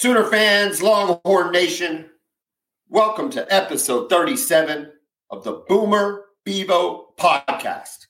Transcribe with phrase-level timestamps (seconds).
[0.00, 2.08] Sooner fans, Longhorn Nation,
[2.88, 4.92] welcome to episode 37
[5.28, 8.06] of the Boomer Bevo podcast,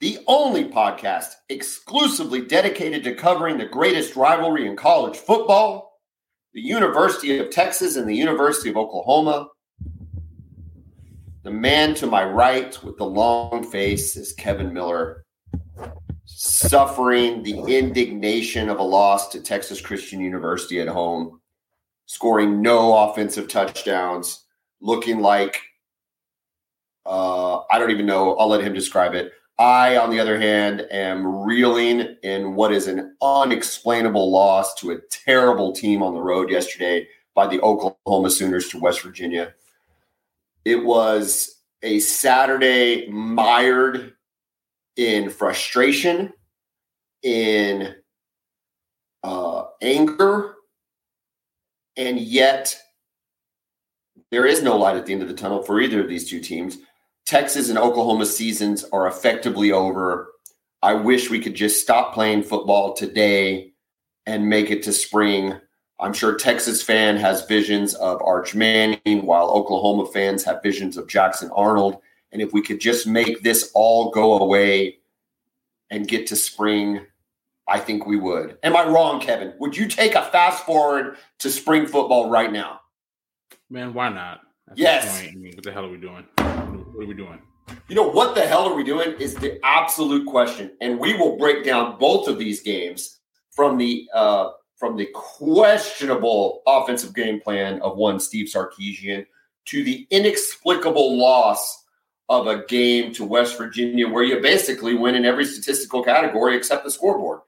[0.00, 6.00] the only podcast exclusively dedicated to covering the greatest rivalry in college football,
[6.54, 9.48] the University of Texas and the University of Oklahoma.
[11.42, 15.23] The man to my right with the long face is Kevin Miller,
[16.44, 21.40] suffering the indignation of a loss to Texas Christian University at home,
[22.04, 24.44] scoring no offensive touchdowns,
[24.82, 25.58] looking like
[27.06, 28.36] uh, I don't even know.
[28.36, 29.32] I'll let him describe it.
[29.58, 35.00] I, on the other hand, am reeling in what is an unexplainable loss to a
[35.10, 39.54] terrible team on the road yesterday by the Oklahoma Sooners to West Virginia.
[40.64, 44.14] It was a Saturday mired
[44.96, 46.32] in frustration,
[47.24, 47.94] in
[49.24, 50.54] uh, anger,
[51.96, 52.78] and yet
[54.30, 56.40] there is no light at the end of the tunnel for either of these two
[56.40, 56.78] teams.
[57.26, 60.30] Texas and Oklahoma seasons are effectively over.
[60.82, 63.72] I wish we could just stop playing football today
[64.26, 65.54] and make it to spring.
[65.98, 71.08] I'm sure Texas fan has visions of Arch Manning, while Oklahoma fans have visions of
[71.08, 71.98] Jackson Arnold.
[72.32, 74.98] And if we could just make this all go away
[75.90, 77.06] and get to spring,
[77.66, 78.58] I think we would.
[78.62, 79.54] Am I wrong, Kevin?
[79.58, 82.80] Would you take a fast forward to spring football right now?
[83.70, 84.40] Man, why not?
[84.70, 85.22] At yes.
[85.22, 86.24] I mean, what the hell are we doing?
[86.36, 87.40] What are we doing?
[87.88, 90.72] You know, what the hell are we doing is the absolute question.
[90.80, 93.20] And we will break down both of these games
[93.50, 99.24] from the uh, from the questionable offensive game plan of one Steve Sarkisian
[99.66, 101.84] to the inexplicable loss
[102.28, 106.84] of a game to West Virginia where you basically win in every statistical category except
[106.84, 107.40] the scoreboard.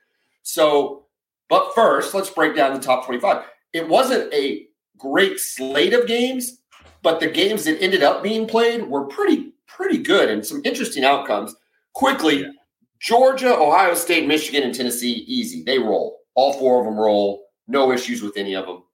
[0.46, 1.06] So,
[1.48, 3.42] but first, let's break down the top 25.
[3.72, 6.62] It wasn't a great slate of games,
[7.02, 11.04] but the games that ended up being played were pretty pretty good and some interesting
[11.04, 11.52] outcomes.
[11.94, 12.50] Quickly, yeah.
[13.00, 15.64] Georgia, Ohio State, Michigan, and Tennessee, easy.
[15.64, 16.20] They roll.
[16.36, 17.46] All four of them roll.
[17.66, 18.84] No issues with any of them.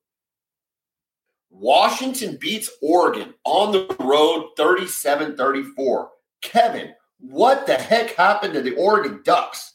[1.51, 6.09] Washington beats Oregon on the road 37 34.
[6.41, 9.72] Kevin, what the heck happened to the Oregon Ducks?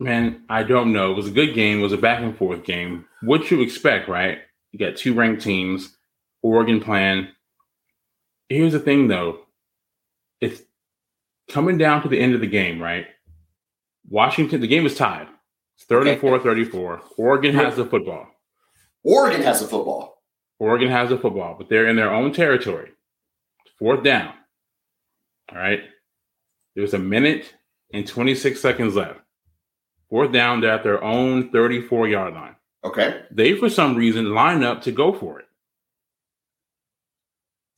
[0.00, 1.10] Man, I don't know.
[1.10, 1.80] It was a good game.
[1.80, 3.04] It was a back and forth game.
[3.22, 4.38] What you expect, right?
[4.70, 5.96] You got two ranked teams,
[6.42, 7.28] Oregon playing.
[8.48, 9.40] Here's the thing, though.
[10.40, 10.62] It's
[11.50, 13.06] coming down to the end of the game, right?
[14.08, 15.28] Washington, the game is tied.
[15.76, 16.44] It's 34 okay.
[16.44, 17.02] 34.
[17.16, 18.26] Oregon has the football.
[19.02, 20.22] Oregon has the football.
[20.58, 22.90] Oregon has the football, but they're in their own territory.
[23.78, 24.34] Fourth down.
[25.52, 25.80] All right.
[26.74, 27.54] There's a minute
[27.92, 29.20] and 26 seconds left.
[30.10, 32.56] Fourth down, they're at their own 34 yard line.
[32.84, 33.22] Okay.
[33.30, 35.46] They, for some reason, line up to go for it.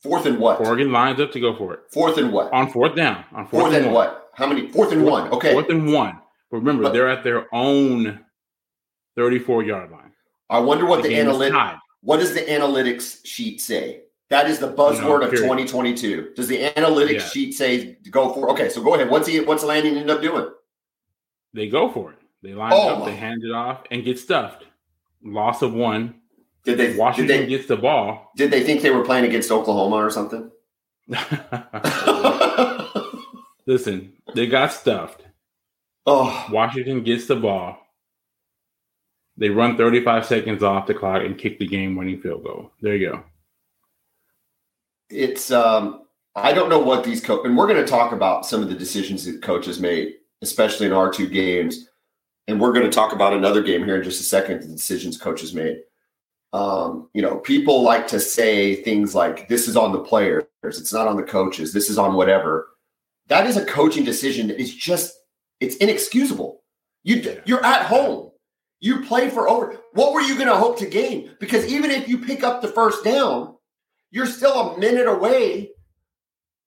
[0.01, 0.59] Fourth and what?
[0.61, 1.81] Oregon lines up to go for it.
[1.91, 2.51] Fourth and what?
[2.53, 3.23] On fourth down.
[3.33, 4.29] On fourth, fourth and, and what?
[4.33, 4.67] How many?
[4.69, 5.31] Fourth and fourth, one.
[5.31, 5.53] Okay.
[5.53, 6.19] Fourth and one.
[6.49, 8.19] But remember, but, they're at their own
[9.15, 10.11] 34 yard line.
[10.49, 11.79] I wonder what the, the analytics.
[12.01, 14.01] What does the analytics sheet say?
[14.29, 16.31] That is the buzzword no, of 2022.
[16.35, 17.27] Does the analytics yeah.
[17.27, 18.49] sheet say go for?
[18.51, 19.09] Okay, so go ahead.
[19.09, 19.41] What's he?
[19.41, 20.49] What's Lanning end up doing?
[21.53, 22.17] They go for it.
[22.43, 23.05] They line oh, up.
[23.05, 24.65] They hand it off and get stuffed.
[25.23, 26.15] Loss of one.
[26.63, 26.95] Did they?
[26.95, 28.31] Washington did they, gets the ball.
[28.35, 30.49] Did they think they were playing against Oklahoma or something?
[33.65, 35.23] Listen, they got stuffed.
[36.05, 37.77] Oh, Washington gets the ball.
[39.37, 42.71] They run 35 seconds off the clock and kick the game-winning field goal.
[42.81, 43.23] There you go.
[45.09, 48.61] It's um, I don't know what these coach, and we're going to talk about some
[48.61, 51.87] of the decisions that coaches made, especially in our two games,
[52.51, 54.61] and we're going to talk about another game here in just a second.
[54.61, 55.83] The decisions coaches made.
[56.53, 60.43] Um, you know, people like to say things like, "This is on the players.
[60.63, 61.71] It's not on the coaches.
[61.71, 62.67] This is on whatever."
[63.27, 65.13] That is a coaching decision that is just
[65.61, 66.61] it's inexcusable.
[67.03, 68.31] You you're at home.
[68.81, 69.77] You play for over.
[69.93, 71.31] What were you going to hope to gain?
[71.39, 73.55] Because even if you pick up the first down,
[74.09, 75.69] you're still a minute away.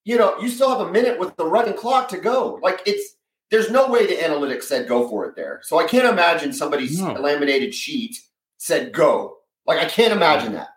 [0.05, 2.59] You know, you still have a minute with the running clock to go.
[2.63, 3.14] Like it's
[3.55, 5.61] there's no way the analytics said go for it there.
[5.63, 7.13] So I can't imagine somebody's no.
[7.13, 8.19] laminated sheet
[8.57, 9.37] said go.
[9.65, 10.71] Like I can't imagine that.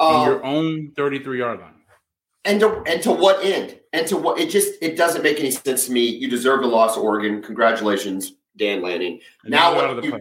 [0.00, 1.74] Um, your own 33 yard line.
[2.46, 3.78] And to and to what end?
[3.92, 6.00] And to what it just it doesn't make any sense to me.
[6.00, 7.42] You deserve the loss, Oregon.
[7.42, 9.20] Congratulations, Dan Lanning.
[9.44, 10.12] And now out of the you,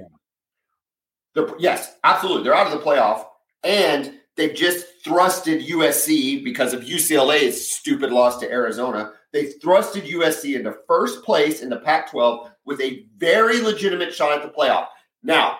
[1.35, 1.55] playoff.
[1.57, 2.43] Yes, absolutely.
[2.43, 3.23] They're out of the playoff,
[3.63, 9.13] and they've just thrusted USC because of UCLA's stupid loss to Arizona.
[9.33, 14.43] They thrusted USC into first place in the Pac-12 with a very legitimate shot at
[14.43, 14.87] the playoff.
[15.23, 15.57] Now,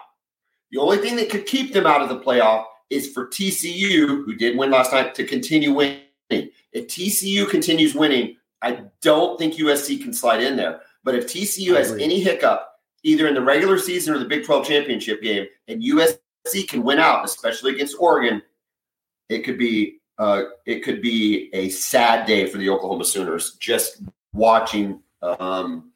[0.72, 4.36] The only thing that could keep them out of the playoff is for TCU, who
[4.36, 6.00] did win last night, to continue winning.
[6.30, 10.82] If TCU continues winning, I don't think USC can slide in there.
[11.04, 12.68] But if TCU has any hiccup,
[13.04, 17.00] either in the regular season or the Big 12 championship game, and USC can win
[17.00, 18.42] out, especially against Oregon,
[19.32, 23.56] it could be uh, it could be a sad day for the Oklahoma Sooners.
[23.56, 25.92] Just watching um,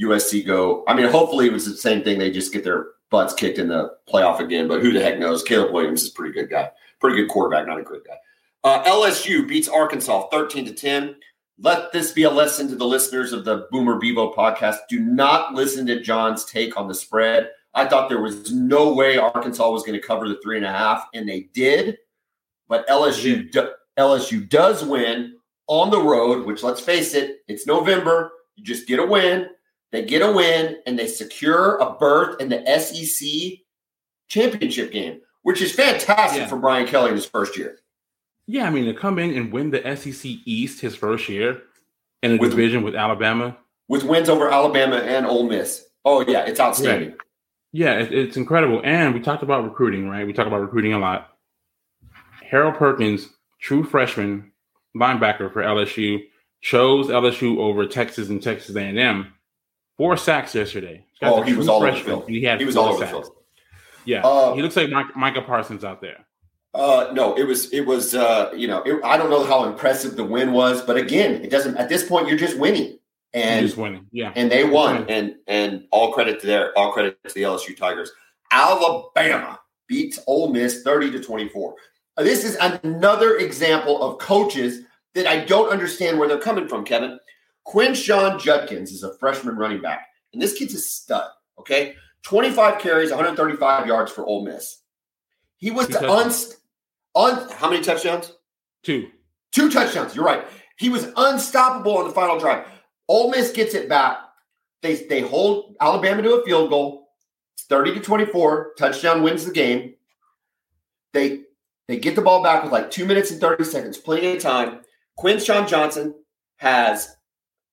[0.00, 0.84] USC go.
[0.86, 2.18] I mean, hopefully it was the same thing.
[2.18, 4.68] They just get their butts kicked in the playoff again.
[4.68, 5.42] But who the heck knows?
[5.42, 6.70] Caleb Williams is a pretty good guy,
[7.00, 8.16] pretty good quarterback, not a great guy.
[8.62, 11.16] Uh, LSU beats Arkansas 13 to 10.
[11.60, 14.76] Let this be a lesson to the listeners of the Boomer Bevo podcast.
[14.88, 17.50] Do not listen to John's take on the spread.
[17.74, 20.72] I thought there was no way Arkansas was going to cover the three and a
[20.72, 21.98] half, and they did.
[22.68, 25.34] But LSU do, LSU does win
[25.66, 28.30] on the road, which let's face it, it's November.
[28.56, 29.48] You just get a win.
[29.90, 33.60] They get a win and they secure a berth in the SEC
[34.28, 36.46] championship game, which is fantastic yeah.
[36.46, 37.78] for Brian Kelly in his first year.
[38.46, 41.62] Yeah, I mean to come in and win the SEC East his first year
[42.22, 43.56] in a with, division with Alabama,
[43.88, 45.84] with wins over Alabama and Ole Miss.
[46.04, 47.14] Oh yeah, it's outstanding.
[47.72, 48.80] Yeah, it, it's incredible.
[48.84, 50.26] And we talked about recruiting, right?
[50.26, 51.36] We talk about recruiting a lot.
[52.50, 53.28] Harold Perkins,
[53.60, 54.52] true freshman
[54.96, 56.20] linebacker for LSU,
[56.60, 59.32] chose LSU over Texas and Texas A&M.
[59.96, 61.04] Four sacks yesterday.
[61.22, 62.28] Oh, he was all over the field.
[62.28, 63.10] He, had he was all over sacks.
[63.12, 63.34] the field.
[64.04, 66.24] Yeah, uh, he looks like Mike, Micah Parsons out there.
[66.72, 70.16] Uh, no, it was it was uh, you know it, I don't know how impressive
[70.16, 71.76] the win was, but again, it doesn't.
[71.76, 72.98] At this point, you're just winning,
[73.34, 74.32] and you're just winning, yeah.
[74.36, 78.12] And they won, and and all credit to their all credit to the LSU Tigers.
[78.50, 79.58] Alabama
[79.88, 81.74] beats Ole Miss thirty to twenty four.
[82.18, 84.80] This is another example of coaches
[85.14, 87.18] that I don't understand where they're coming from, Kevin.
[87.66, 91.30] Quinshon Judkins is a freshman running back, and this kid's a stud.
[91.58, 94.78] Okay, 25 carries, 135 yards for Ole Miss.
[95.58, 96.56] He was the unst-
[97.14, 98.32] un- how many touchdowns?
[98.82, 99.08] Two.
[99.52, 100.14] Two touchdowns.
[100.14, 100.44] You're right.
[100.78, 102.66] He was unstoppable on the final drive.
[103.08, 104.18] Ole Miss gets it back.
[104.82, 107.08] They they hold Alabama to a field goal.
[107.54, 108.74] It's 30 to 24.
[108.78, 109.94] Touchdown wins the game.
[111.12, 111.40] They
[111.88, 114.80] they get the ball back with like two minutes and 30 seconds, plenty of time.
[115.18, 116.14] Quinshon Johnson
[116.56, 117.16] has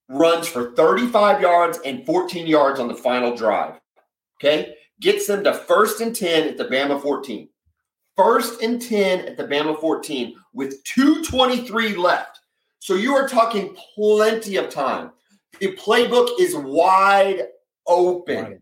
[0.08, 3.80] runs for 35 yards and 14 yards on the final drive.
[4.40, 4.76] Okay.
[5.02, 7.50] Gets them to first and 10 at the Bama 14.
[8.16, 12.40] First and 10 at the Bama 14 with 223 left.
[12.80, 15.12] So you are talking plenty of time.
[15.60, 17.48] The playbook is wide
[17.88, 18.62] open.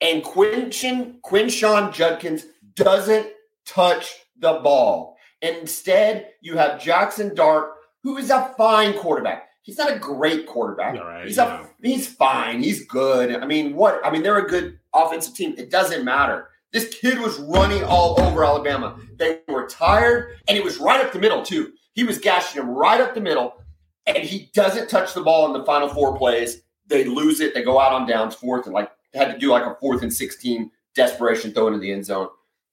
[0.00, 3.28] And Quinshon, Quinshon Judkins doesn't
[3.66, 5.16] touch the ball.
[5.40, 7.72] And instead, you have Jackson Dart,
[8.02, 9.48] who is a fine quarterback.
[9.62, 11.00] He's not a great quarterback.
[11.00, 11.62] Right, he's yeah.
[11.62, 12.62] a, he's fine.
[12.62, 13.34] He's good.
[13.34, 14.04] I mean, what?
[14.04, 15.54] I mean, they're a good offensive team.
[15.56, 16.48] It doesn't matter.
[16.72, 18.98] This kid was running all over Alabama.
[19.16, 21.72] They were tired, and it was right up the middle too.
[21.92, 23.54] He was gashing him right up the middle,
[24.06, 26.62] and he doesn't touch the ball in the final four plays.
[26.88, 27.54] They lose it.
[27.54, 30.12] They go out on downs, fourth, and like had to do like a fourth and
[30.12, 32.28] sixteen desperation throw into the end zone.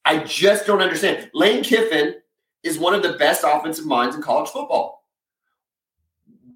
[0.05, 1.29] I just don't understand.
[1.33, 2.15] Lane Kiffin
[2.63, 5.05] is one of the best offensive minds in college football.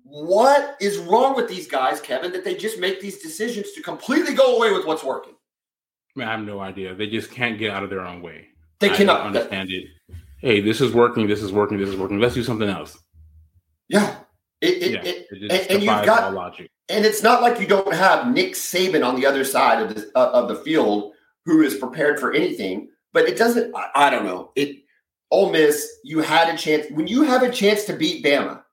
[0.04, 4.34] What is wrong with these guys, Kevin, that they just make these decisions to completely
[4.34, 5.34] go away with what's working?
[6.18, 6.94] I have no idea.
[6.94, 8.48] They just can't get out of their own way.
[8.80, 9.88] They I cannot understand it.
[10.38, 11.26] Hey, this is working.
[11.28, 11.78] This is working.
[11.78, 12.19] This is working.
[12.19, 12.97] Let's do something else.
[13.88, 14.18] Yeah,
[14.62, 16.69] it, it, yeah, it, it and, and you've got logic.
[16.90, 20.12] And it's not like you don't have Nick Saban on the other side of the
[20.16, 21.14] uh, of the field
[21.45, 22.90] who is prepared for anything.
[23.14, 23.76] But it doesn't.
[23.76, 24.52] I, I don't know.
[24.56, 24.84] It
[25.32, 25.88] Ole Miss.
[26.04, 28.64] You had a chance when you have a chance to beat Bama.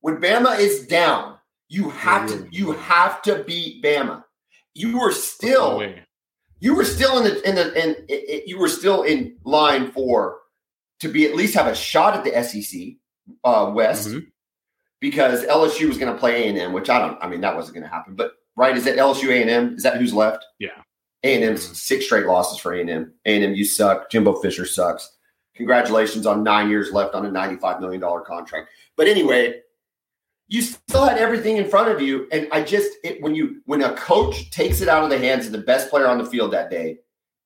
[0.00, 1.36] When Bama is down,
[1.68, 4.24] you have to you have to beat Bama.
[4.74, 5.82] You were still
[6.60, 10.38] you were still in the in the in it, you were still in line for
[11.00, 12.96] to be at least have a shot at the SEC
[13.44, 14.20] uh, West mm-hmm.
[15.00, 17.22] because LSU was going to play A and M, which I don't.
[17.22, 18.14] I mean, that wasn't going to happen.
[18.14, 19.74] But right, is it LSU A and M?
[19.74, 20.44] Is that who's left?
[20.58, 20.82] Yeah.
[21.24, 23.12] A and M's six straight losses for A and M.
[23.26, 24.10] A and M, you suck.
[24.10, 25.16] Jimbo Fisher sucks.
[25.54, 28.68] Congratulations on nine years left on a ninety-five million dollar contract.
[28.96, 29.60] But anyway,
[30.46, 33.82] you still had everything in front of you, and I just it, when you when
[33.82, 36.52] a coach takes it out of the hands of the best player on the field
[36.52, 36.98] that day,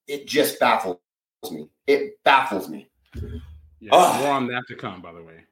[0.06, 0.98] it just baffles
[1.50, 1.68] me.
[1.86, 2.88] It baffles me.
[3.80, 5.44] Yeah, more on that to come, by the way.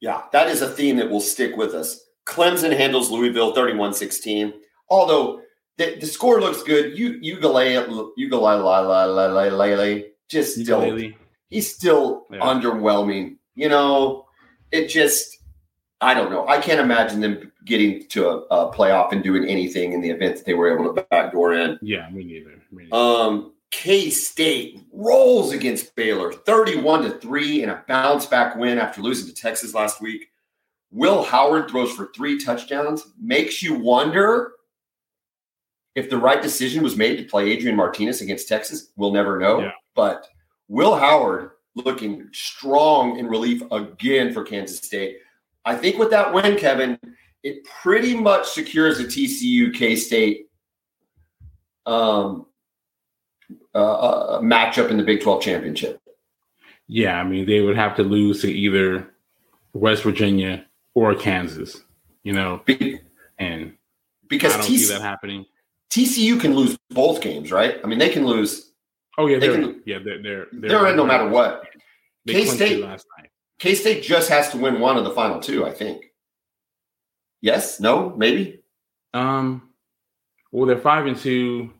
[0.00, 2.00] Yeah, that is a theme that will stick with us.
[2.26, 4.52] Clemson handles Louisville 31 16.
[4.88, 5.40] Although
[5.78, 6.98] the, the score looks good.
[6.98, 10.98] You Uiagalelei, Uiagalelei, just still,
[11.48, 12.38] he's still yeah.
[12.40, 13.36] underwhelming.
[13.54, 14.26] You know,
[14.72, 15.38] it just,
[16.00, 16.46] I don't know.
[16.46, 20.36] I can't imagine them getting to a, a, playoff and doing anything in the event
[20.36, 21.78] that they were able to backdoor in.
[21.82, 22.50] Yeah, me neither.
[22.70, 22.94] Me neither.
[22.94, 29.02] Um, K State rolls against Baylor 31 to 3 in a bounce back win after
[29.02, 30.28] losing to Texas last week.
[30.90, 33.06] Will Howard throws for three touchdowns.
[33.20, 34.52] Makes you wonder
[35.96, 38.90] if the right decision was made to play Adrian Martinez against Texas.
[38.96, 39.60] We'll never know.
[39.60, 39.72] Yeah.
[39.94, 40.28] But
[40.68, 45.18] Will Howard looking strong in relief again for Kansas State.
[45.64, 46.98] I think with that win, Kevin,
[47.42, 50.46] it pretty much secures a TCU K State
[51.86, 52.46] um,
[53.74, 56.00] uh, matchup in the Big 12 championship.
[56.88, 59.08] Yeah, I mean, they would have to lose to either
[59.72, 61.82] West Virginia or Kansas,
[62.22, 62.62] you know,
[63.38, 63.74] and
[64.28, 65.46] because I don't TC- see that happening.
[65.90, 67.78] TCU can lose both games, right?
[67.82, 68.72] I mean, they can lose.
[69.18, 71.64] Oh yeah, they are can, yeah, they're they're they're, they're in no matter what.
[72.26, 73.30] K State last night.
[73.58, 76.12] K State just has to win one of the final two, I think.
[77.40, 78.60] Yes, no, maybe.
[79.14, 79.70] Um,
[80.52, 81.72] well, they're five and two.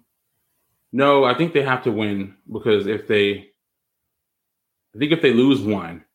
[0.92, 3.48] No, I think they have to win because if they,
[4.94, 6.05] I think if they lose one,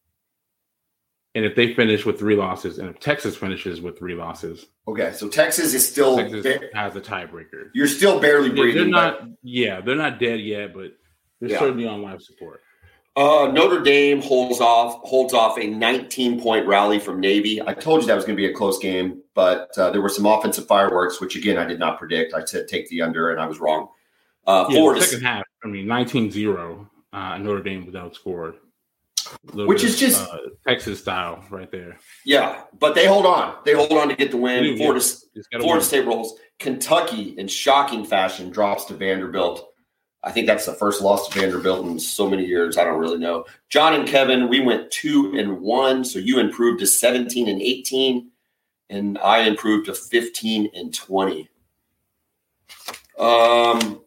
[1.33, 5.11] and if they finish with three losses, and if Texas finishes with three losses, okay,
[5.13, 7.69] so Texas is still Texas ba- has a tiebreaker.
[7.73, 8.91] You're still barely breathing.
[8.91, 9.21] They're not.
[9.41, 10.93] Yeah, they're not dead yet, but
[11.39, 11.59] they're yeah.
[11.59, 12.61] certainly on life support.
[13.15, 17.61] Uh, Notre Dame holds off holds off a 19 point rally from Navy.
[17.61, 20.09] I told you that was going to be a close game, but uh, there were
[20.09, 22.33] some offensive fireworks, which again I did not predict.
[22.33, 23.89] I said take the under, and I was wrong.
[24.47, 28.55] Uh, yeah, Florida, second half, I mean 19-0, uh, Notre Dame was outscored.
[29.53, 31.97] Which is just uh, Texas style right there.
[32.25, 33.55] Yeah, but they hold on.
[33.65, 34.77] They hold on to get the win.
[34.77, 35.03] Florida,
[35.35, 35.59] yeah.
[35.59, 35.81] Florida win.
[35.81, 36.39] State rolls.
[36.59, 39.71] Kentucky, in shocking fashion, drops to Vanderbilt.
[40.23, 42.77] I think that's the first loss to Vanderbilt in so many years.
[42.77, 43.45] I don't really know.
[43.69, 46.03] John and Kevin, we went two and one.
[46.03, 48.29] So you improved to 17 and 18,
[48.91, 51.49] and I improved to 15 and 20.
[53.17, 54.01] Um,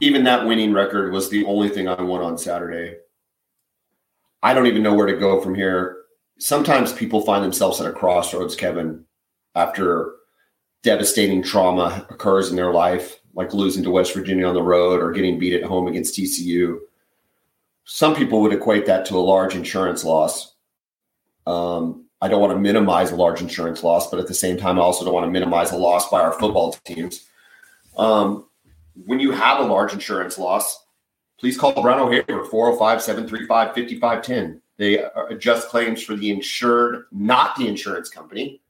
[0.00, 2.96] even that winning record was the only thing I won on Saturday.
[4.42, 5.98] I don't even know where to go from here.
[6.38, 9.04] Sometimes people find themselves at a crossroads, Kevin,
[9.54, 10.14] after
[10.82, 15.12] devastating trauma occurs in their life, like losing to West Virginia on the road or
[15.12, 16.78] getting beat at home against TCU.
[17.84, 20.54] Some people would equate that to a large insurance loss.
[21.46, 24.78] Um, I don't want to minimize a large insurance loss, but at the same time,
[24.78, 27.26] I also don't want to minimize a loss by our football teams.
[27.96, 28.46] Um,
[29.06, 30.84] when you have a large insurance loss,
[31.38, 34.62] please call Brown O'Haver 405 735 5510.
[34.76, 38.62] They adjust claims for the insured, not the insurance company.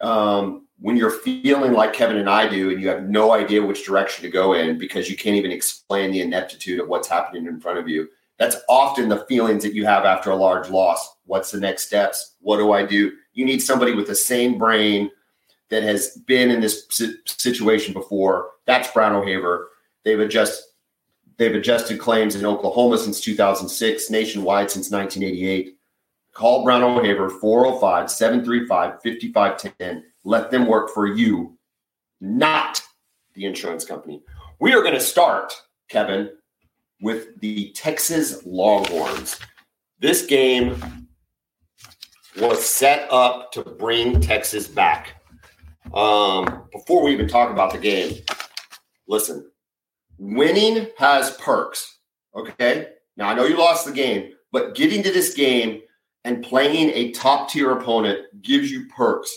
[0.00, 3.86] Um, when you're feeling like Kevin and I do, and you have no idea which
[3.86, 7.60] direction to go in because you can't even explain the ineptitude of what's happening in
[7.60, 11.16] front of you, that's often the feelings that you have after a large loss.
[11.24, 12.34] What's the next steps?
[12.40, 13.12] What do I do?
[13.32, 15.10] You need somebody with the same brain
[15.72, 16.86] that has been in this
[17.24, 18.50] situation before.
[18.66, 19.70] That's Brown O'Haver.
[20.04, 20.62] They've adjusted
[21.38, 25.78] they've adjusted claims in Oklahoma since 2006, nationwide since 1988.
[26.34, 30.04] Call Brown O'Haver 405 735 5510.
[30.24, 31.56] Let them work for you,
[32.20, 32.82] not
[33.32, 34.22] the insurance company.
[34.60, 35.54] We are going to start,
[35.88, 36.30] Kevin,
[37.00, 39.40] with the Texas Longhorns.
[40.00, 41.08] This game
[42.38, 45.21] was set up to bring Texas back.
[45.94, 48.14] Um, before we even talk about the game,
[49.06, 49.50] listen,
[50.18, 51.98] winning has perks.
[52.34, 52.88] Okay.
[53.16, 55.82] Now I know you lost the game, but getting to this game
[56.24, 59.30] and playing a top tier opponent gives you perks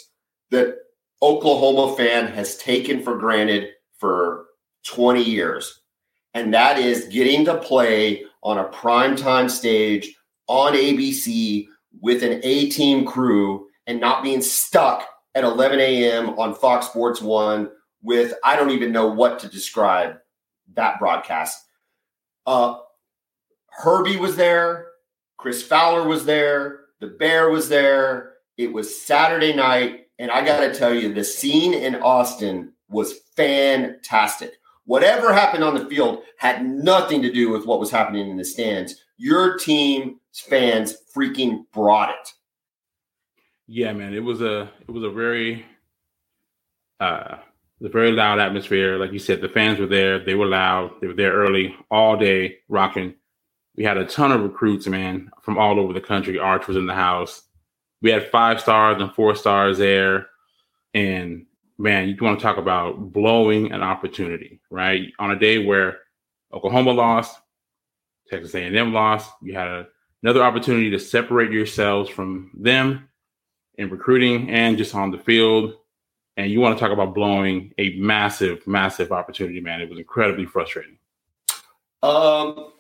[0.52, 0.76] that
[1.22, 4.46] Oklahoma fan has taken for granted for
[4.86, 5.82] 20 years.
[6.34, 10.16] And that is getting to play on a primetime stage
[10.48, 11.68] on ABC
[12.02, 16.30] with an A team crew and not being stuck at 11 a.m.
[16.40, 17.70] on Fox Sports One
[18.02, 20.18] with I don't even know what to describe
[20.74, 21.64] that broadcast.
[22.48, 22.78] Uh,
[23.70, 24.88] Herbie was there,
[25.38, 28.34] Chris Fowler was there, the Bear was there.
[28.58, 33.20] It was Saturday night, and I got to tell you, the scene in Austin was
[33.36, 34.54] fantastic.
[34.86, 38.46] Whatever happened on the field had nothing to do with what was happening in the
[38.46, 38.96] stands.
[39.18, 42.34] Your team's fans freaking brought it.
[43.68, 45.66] Yeah, man, it was a it was a very
[47.00, 47.38] uh
[47.84, 48.98] a very loud atmosphere.
[48.98, 50.24] Like you said, the fans were there.
[50.24, 50.92] They were loud.
[51.02, 53.16] They were there early, all day, rocking.
[53.76, 56.40] We had a ton of recruits, man, from all over the country.
[56.40, 57.44] Arch was in the house.
[58.02, 60.28] We had five stars and four stars there.
[60.94, 61.46] And
[61.78, 65.12] man, you want to talk about blowing an opportunity, right?
[65.20, 65.98] On a day where
[66.54, 67.38] Oklahoma lost,
[68.30, 69.88] Texas A&M lost, you had a,
[70.24, 73.10] another opportunity to separate yourselves from them
[73.78, 75.76] in recruiting and just on the field.
[76.38, 79.82] And you want to talk about blowing a massive, massive opportunity, man.
[79.82, 80.98] It was incredibly frustrating.
[82.04, 82.72] Um,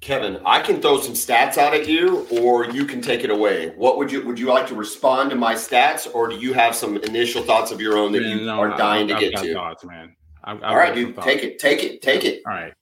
[0.00, 3.70] Kevin, I can throw some stats out at you, or you can take it away.
[3.70, 6.74] What would you would you like to respond to my stats, or do you have
[6.74, 9.40] some initial thoughts of your own that man, you no, are dying I, to get
[9.42, 9.54] to?
[9.54, 10.16] Thoughts, man.
[10.42, 12.42] I've, I've All right, dude, take it, take it, take it.
[12.46, 12.72] All right.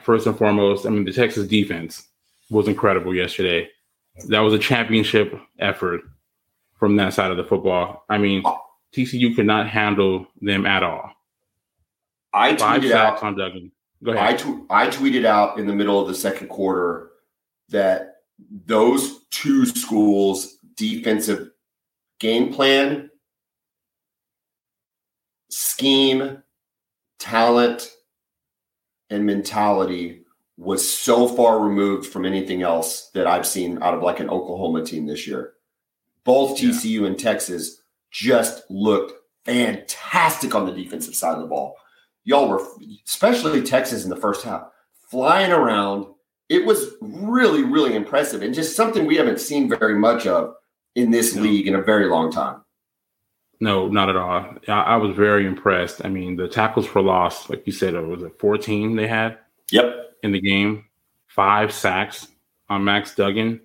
[0.00, 2.06] First and foremost, I mean the Texas defense
[2.50, 3.68] was incredible yesterday.
[4.28, 6.00] That was a championship effort
[6.78, 8.04] from that side of the football.
[8.08, 8.42] I mean,
[8.94, 11.10] TCU could not handle them at all.
[12.32, 13.72] I Five tweeted out, on Duggan.
[14.02, 14.24] Go ahead.
[14.24, 17.10] I, t- I tweeted out in the middle of the second quarter
[17.70, 18.16] that
[18.66, 21.50] those two schools' defensive
[22.20, 23.10] game plan,
[25.50, 26.42] scheme,
[27.18, 27.90] talent,
[29.08, 30.25] and mentality
[30.56, 34.84] was so far removed from anything else that I've seen out of like an Oklahoma
[34.84, 35.52] team this year.
[36.24, 37.06] Both TCU yeah.
[37.08, 39.12] and Texas just looked
[39.44, 41.76] fantastic on the defensive side of the ball
[42.26, 42.62] y'all were,
[43.06, 44.68] especially Texas in the first half,
[45.08, 46.06] flying around.
[46.50, 50.54] It was really, really impressive and just something we haven't seen very much of
[50.94, 51.42] in this no.
[51.42, 52.62] league in a very long time.
[53.58, 54.54] No, not at all.
[54.68, 56.04] I, I, was very impressed.
[56.04, 59.38] I mean, the tackles for loss, like you said, it was it 14 they had?
[59.70, 60.05] Yep.
[60.22, 60.86] In the game,
[61.26, 62.28] five sacks
[62.68, 63.60] on Max Duggan.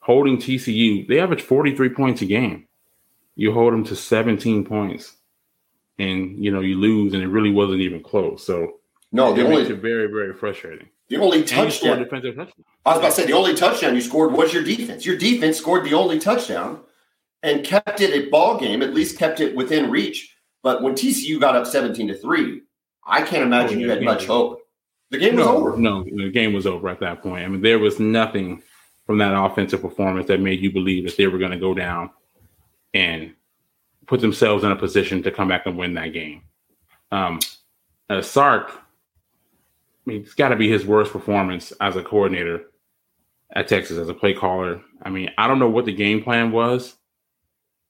[0.00, 2.66] Holding TCU, they average 43 points a game.
[3.36, 5.18] You hold them to 17 points
[5.98, 8.44] and you know you lose, and it really wasn't even close.
[8.44, 8.74] So
[9.12, 10.88] no, the only very very frustrating.
[11.08, 12.64] The only touchdown, defensive touchdown.
[12.84, 15.06] I was about to say the only touchdown you scored was your defense.
[15.06, 16.80] Your defense scored the only touchdown
[17.42, 18.82] and kept it a ball game.
[18.82, 20.36] At least kept it within reach.
[20.62, 22.62] But when TCU got up seventeen to three,
[23.06, 24.60] I can't imagine oh, you had much hope.
[25.10, 25.76] The game no, was over.
[25.78, 27.44] No, the game was over at that point.
[27.44, 28.62] I mean, there was nothing
[29.06, 32.10] from that offensive performance that made you believe that they were going to go down
[32.92, 33.32] and
[34.06, 36.42] put themselves in a position to come back and win that game.
[37.10, 37.40] Um,
[38.10, 38.80] uh, Sark, I
[40.04, 42.64] mean, it's got to be his worst performance as a coordinator
[43.54, 44.82] at Texas as a play caller.
[45.02, 46.96] I mean, I don't know what the game plan was,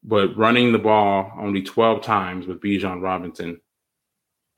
[0.04, 3.60] but running the ball only 12 times with Bijan Robinson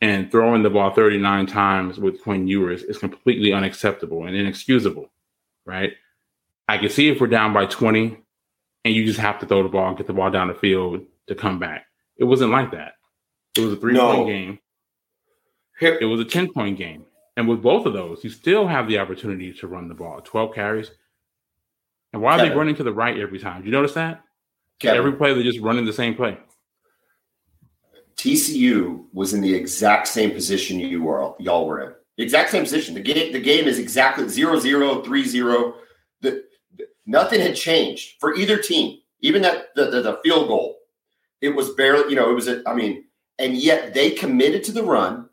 [0.00, 5.10] and throwing the ball 39 times with Quinn Ewers is completely unacceptable and inexcusable,
[5.66, 5.92] right?
[6.68, 8.16] I can see if we're down by 20
[8.84, 11.04] and you just have to throw the ball and get the ball down the field
[11.26, 11.86] to come back.
[12.16, 12.94] It wasn't like that.
[13.56, 14.14] It was a three no.
[14.14, 14.58] point game.
[15.80, 17.04] It was a 10 point game.
[17.36, 20.54] And with both of those, you still have the opportunity to run the ball 12
[20.54, 20.90] carries.
[22.12, 22.52] And why are Kevin.
[22.52, 23.62] they running to the right every time?
[23.62, 24.22] Do you notice that?
[24.78, 24.98] Kevin.
[24.98, 26.38] Every play, they're just running the same play.
[28.20, 31.94] TCU was in the exact same position you were, y'all were in.
[32.18, 32.94] The exact same position.
[32.94, 35.74] The game, the game is exactly 0 0, 3 0.
[36.20, 36.44] The,
[36.76, 38.98] the, nothing had changed for either team.
[39.20, 40.76] Even that the, the, the field goal
[41.40, 43.04] it was barely, you know, it was, a, I mean,
[43.38, 45.30] and yet they committed to the run.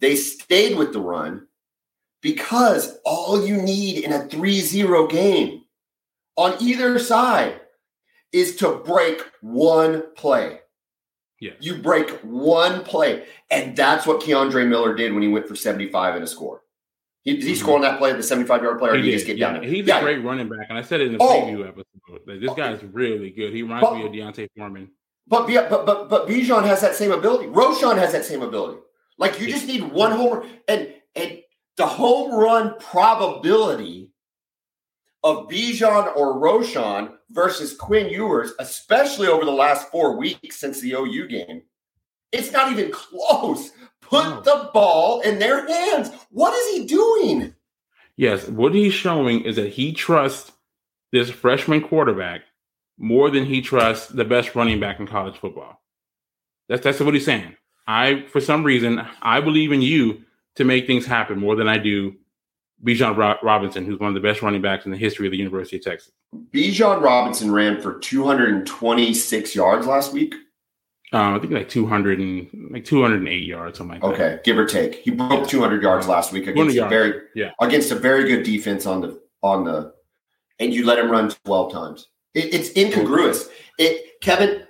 [0.00, 1.46] They stayed with the run
[2.20, 5.62] because all you need in a 3 0 game
[6.36, 7.58] on either side
[8.30, 10.60] is to break one play.
[11.40, 11.52] Yeah.
[11.58, 13.24] You break one play.
[13.50, 16.62] And that's what Kendre Miller did when he went for 75 in a score.
[17.22, 17.60] He, did he mm-hmm.
[17.60, 19.52] score on that play, the 75 yard play, or he did he just get yeah.
[19.52, 19.70] down there?
[19.70, 19.98] He's yeah.
[19.98, 20.66] a great running back.
[20.68, 21.42] And I said it in the oh.
[21.42, 22.40] preview episode.
[22.40, 23.52] This guy is really good.
[23.52, 24.90] He reminds but, me of D'Onta Foreman.
[25.26, 27.46] But but but but Bijan has that same ability.
[27.46, 28.80] Roschon has that same ability.
[29.16, 31.40] Like you just need one home and and
[31.76, 34.09] the home run probability
[35.22, 40.92] of Bijan or Roschon versus Quinn Ewers, especially over the last four weeks since the
[40.94, 41.62] OU game,
[42.32, 43.70] it's not even close.
[44.00, 46.10] Put the ball in their hands.
[46.30, 47.54] What is he doing?
[48.16, 50.52] Yes, what he's showing is that he trusts
[51.12, 52.42] this freshman quarterback
[52.98, 55.80] more than he trusts the best running back in college football.
[56.68, 57.56] That's that's what he's saying.
[57.86, 60.22] I, for some reason, I believe in you
[60.56, 62.14] to make things happen more than I do
[62.84, 65.76] Bijan Robinson, who's one of the best running backs in the history of the University
[65.76, 66.12] of Texas.
[66.52, 70.34] Bijan Robinson ran for 226 yards last week.
[71.12, 74.44] Um, I think like 200 and like 208 yards, something like okay, that.
[74.44, 74.96] give or take.
[74.96, 77.50] He broke 200 yards last week against a very yeah.
[77.60, 79.92] against a very good defense on the on the,
[80.60, 82.06] and you let him run 12 times.
[82.34, 83.48] It, it's incongruous.
[83.78, 84.66] It, Kevin.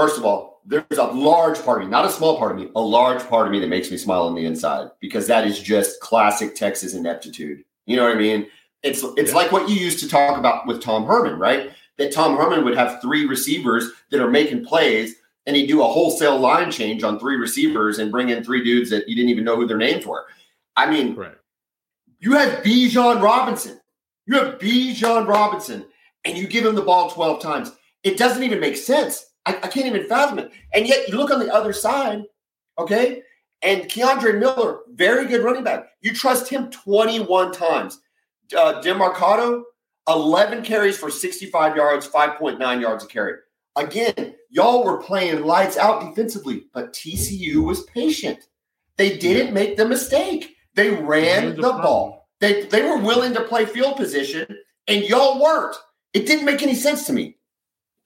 [0.00, 2.70] First of all, there's a large part of me, not a small part of me,
[2.74, 5.60] a large part of me that makes me smile on the inside because that is
[5.60, 7.62] just classic Texas ineptitude.
[7.84, 8.46] You know what I mean?
[8.82, 9.36] It's it's yeah.
[9.36, 11.72] like what you used to talk about with Tom Herman, right?
[11.98, 15.86] That Tom Herman would have three receivers that are making plays, and he'd do a
[15.86, 19.44] wholesale line change on three receivers and bring in three dudes that you didn't even
[19.44, 20.24] know who their names were.
[20.76, 21.36] I mean, right.
[22.20, 23.78] you have Bijan Robinson.
[24.24, 25.84] You have Bijan Robinson
[26.24, 27.72] and you give him the ball 12 times.
[28.02, 29.26] It doesn't even make sense.
[29.46, 30.52] I, I can't even fathom it.
[30.74, 32.24] And yet you look on the other side,
[32.78, 33.22] okay,
[33.62, 35.86] and Kendre Miller, very good running back.
[36.00, 38.00] You trust him 21 times.
[38.56, 39.62] Uh, Demercado,
[40.08, 43.34] 11 carries for 65 yards, 5.9 yards a carry.
[43.76, 48.40] Again, y'all were playing lights out defensively, but TCU was patient.
[48.96, 50.56] They didn't make the mistake.
[50.74, 52.28] They ran the, the ball.
[52.40, 54.46] They they were willing to play field position,
[54.88, 55.76] and y'all weren't.
[56.14, 57.36] It didn't make any sense to me.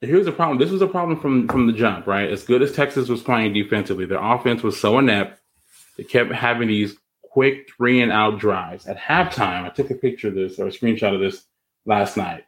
[0.01, 0.57] Here's the problem.
[0.59, 2.29] This was a problem from from the jump, right?
[2.29, 5.41] As good as Texas was playing defensively, their offense was so inept.
[5.97, 8.87] They kept having these quick three and out drives.
[8.87, 11.45] At halftime, I took a picture of this or a screenshot of this
[11.85, 12.45] last night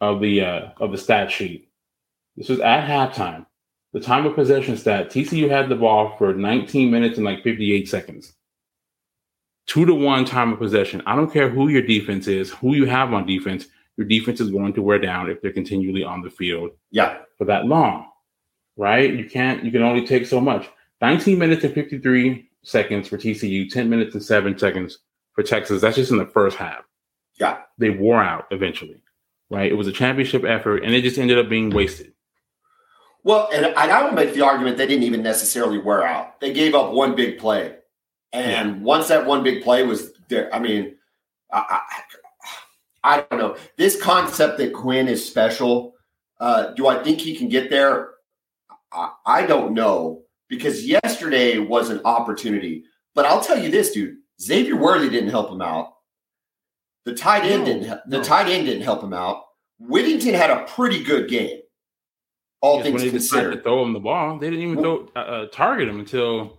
[0.00, 1.70] of the uh, of the stat sheet.
[2.36, 3.46] This was at halftime.
[3.92, 7.88] The time of possession stat: TCU had the ball for 19 minutes and like 58
[7.88, 8.34] seconds.
[9.66, 11.02] Two to one time of possession.
[11.06, 13.66] I don't care who your defense is, who you have on defense.
[13.96, 16.70] Your defense is going to wear down if they're continually on the field.
[16.90, 17.18] Yeah.
[17.38, 18.08] For that long,
[18.76, 19.12] right?
[19.12, 19.64] You can't.
[19.64, 20.68] You can only take so much.
[21.00, 23.68] 19 minutes and 53 seconds for TCU.
[23.68, 24.98] 10 minutes and seven seconds
[25.32, 25.82] for Texas.
[25.82, 26.82] That's just in the first half.
[27.38, 27.58] Yeah.
[27.78, 29.00] They wore out eventually,
[29.50, 29.70] right?
[29.70, 32.12] It was a championship effort, and it just ended up being wasted.
[33.24, 36.40] Well, and I would make the argument they didn't even necessarily wear out.
[36.40, 37.76] They gave up one big play
[38.34, 38.82] and yeah.
[38.82, 40.96] once that one big play was there, I mean,
[41.52, 41.80] I, I,
[43.04, 43.56] I, don't know.
[43.76, 45.94] This concept that Quinn is special,
[46.40, 48.10] uh, do I think he can get there?
[48.92, 52.84] I, I don't know because yesterday was an opportunity.
[53.14, 54.16] But I'll tell you this, dude.
[54.40, 55.92] Xavier Worthy didn't help him out.
[57.04, 58.00] The tight end no, didn't.
[58.08, 58.22] The no.
[58.22, 59.42] tight end didn't help him out.
[59.78, 61.60] Whittington had a pretty good game.
[62.60, 65.86] All things considered, to throw him the ball, they didn't even throw uh, uh target
[65.86, 66.58] him until.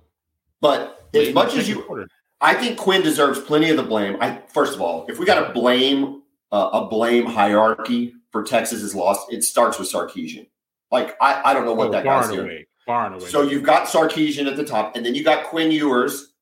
[0.62, 2.08] But as much as you, quarter.
[2.42, 4.18] I think Quinn deserves plenty of the blame.
[4.22, 8.96] I first of all, if we got to blame uh, a blame hierarchy for Texas's
[8.96, 10.48] loss, it starts with Sarkisian.
[10.92, 12.66] Like I, I don't know what oh, that guy's doing.
[12.86, 13.26] Far away.
[13.26, 16.34] So you've got Sarkisian at the top, and then you got Quinn Ewers,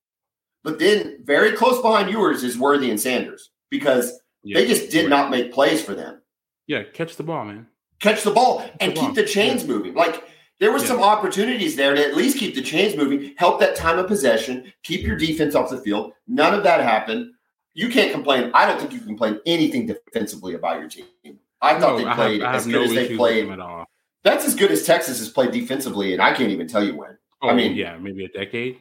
[0.64, 5.04] but then very close behind Ewers is Worthy and Sanders because yeah, they just did
[5.04, 5.10] right.
[5.10, 6.22] not make plays for them.
[6.68, 7.68] Yeah, catch the ball, man.
[8.00, 9.14] Catch the ball catch and the keep ball.
[9.14, 9.70] the chains yeah.
[9.70, 9.94] moving.
[9.94, 10.24] Like
[10.60, 10.86] there were yeah.
[10.86, 14.72] some opportunities there to at least keep the chains moving, help that time of possession,
[14.84, 16.14] keep your defense off the field.
[16.28, 17.32] None of that happened.
[17.74, 18.52] You can't complain.
[18.54, 21.06] I don't think you can complain anything defensively about your team.
[21.62, 23.50] I thought no, they played I have, I have as good no as they played.
[23.50, 23.86] At all.
[24.24, 27.18] That's as good as Texas has played defensively, and I can't even tell you when.
[27.42, 28.80] Oh, I mean, yeah, maybe a decade.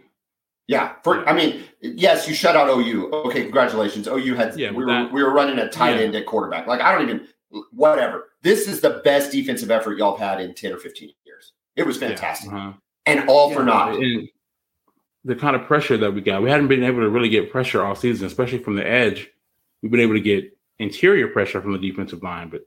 [0.68, 1.30] Yeah, for yeah.
[1.30, 3.10] I mean, yes, you shut out OU.
[3.12, 4.06] Okay, congratulations.
[4.06, 6.04] OU had yeah, we were we were running a tight yeah.
[6.04, 6.66] end at quarterback.
[6.66, 7.26] Like I don't even
[7.72, 8.28] whatever.
[8.42, 11.52] This is the best defensive effort y'all have had in ten or fifteen years.
[11.76, 12.50] It was fantastic.
[12.50, 12.72] Yeah, uh-huh.
[13.06, 13.94] And all yeah, for naught.
[13.96, 14.28] And
[15.24, 17.84] the kind of pressure that we got, we hadn't been able to really get pressure
[17.84, 19.28] all season, especially from the edge.
[19.82, 22.62] We've been able to get interior pressure from the defensive line, but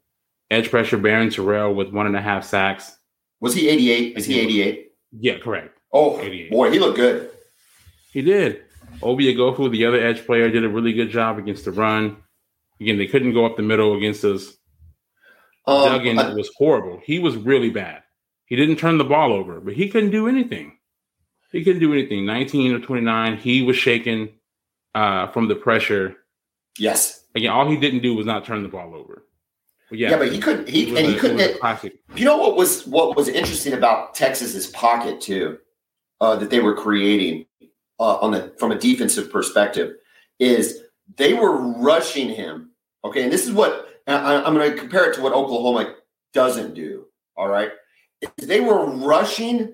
[0.49, 2.97] edge pressure, Barryn Terrell with one and a half sacks.
[3.41, 4.17] Was he 88?
[4.17, 4.91] Is he 88?
[5.19, 5.77] Yeah, correct.
[5.91, 6.51] Oh, 88.
[6.51, 7.31] boy, he looked good.
[8.11, 8.63] He did.
[9.01, 12.17] Ovie Oghoufo, the other edge player, did a really good job against the run.
[12.79, 14.55] Again, they couldn't go up the middle against us.
[15.67, 17.01] Um, Duggan I, was horrible.
[17.03, 18.03] He was really bad.
[18.45, 20.77] He didn't turn the ball over, but he couldn't do anything.
[21.55, 22.25] He couldn't do anything.
[22.25, 24.27] 19 or 29, he was shaken
[24.93, 26.17] uh, from the pressure.
[26.77, 27.23] Yes.
[27.33, 29.23] Again, all he didn't do was not turn the ball over.
[29.89, 30.67] But yeah, yeah, but he couldn't.
[30.67, 31.59] He and a, he couldn't.
[31.61, 31.93] Classic.
[32.13, 35.59] You know what was what was interesting about Texas's pocket too,
[36.19, 37.45] uh, that they were creating
[38.01, 39.93] uh, on the from a defensive perspective,
[40.39, 40.81] is
[41.15, 42.71] they were rushing him.
[43.05, 45.95] Okay, and this is what I, I'm going to compare it to what Oklahoma
[46.33, 47.05] doesn't do.
[47.37, 47.71] All right,
[48.39, 49.73] they were rushing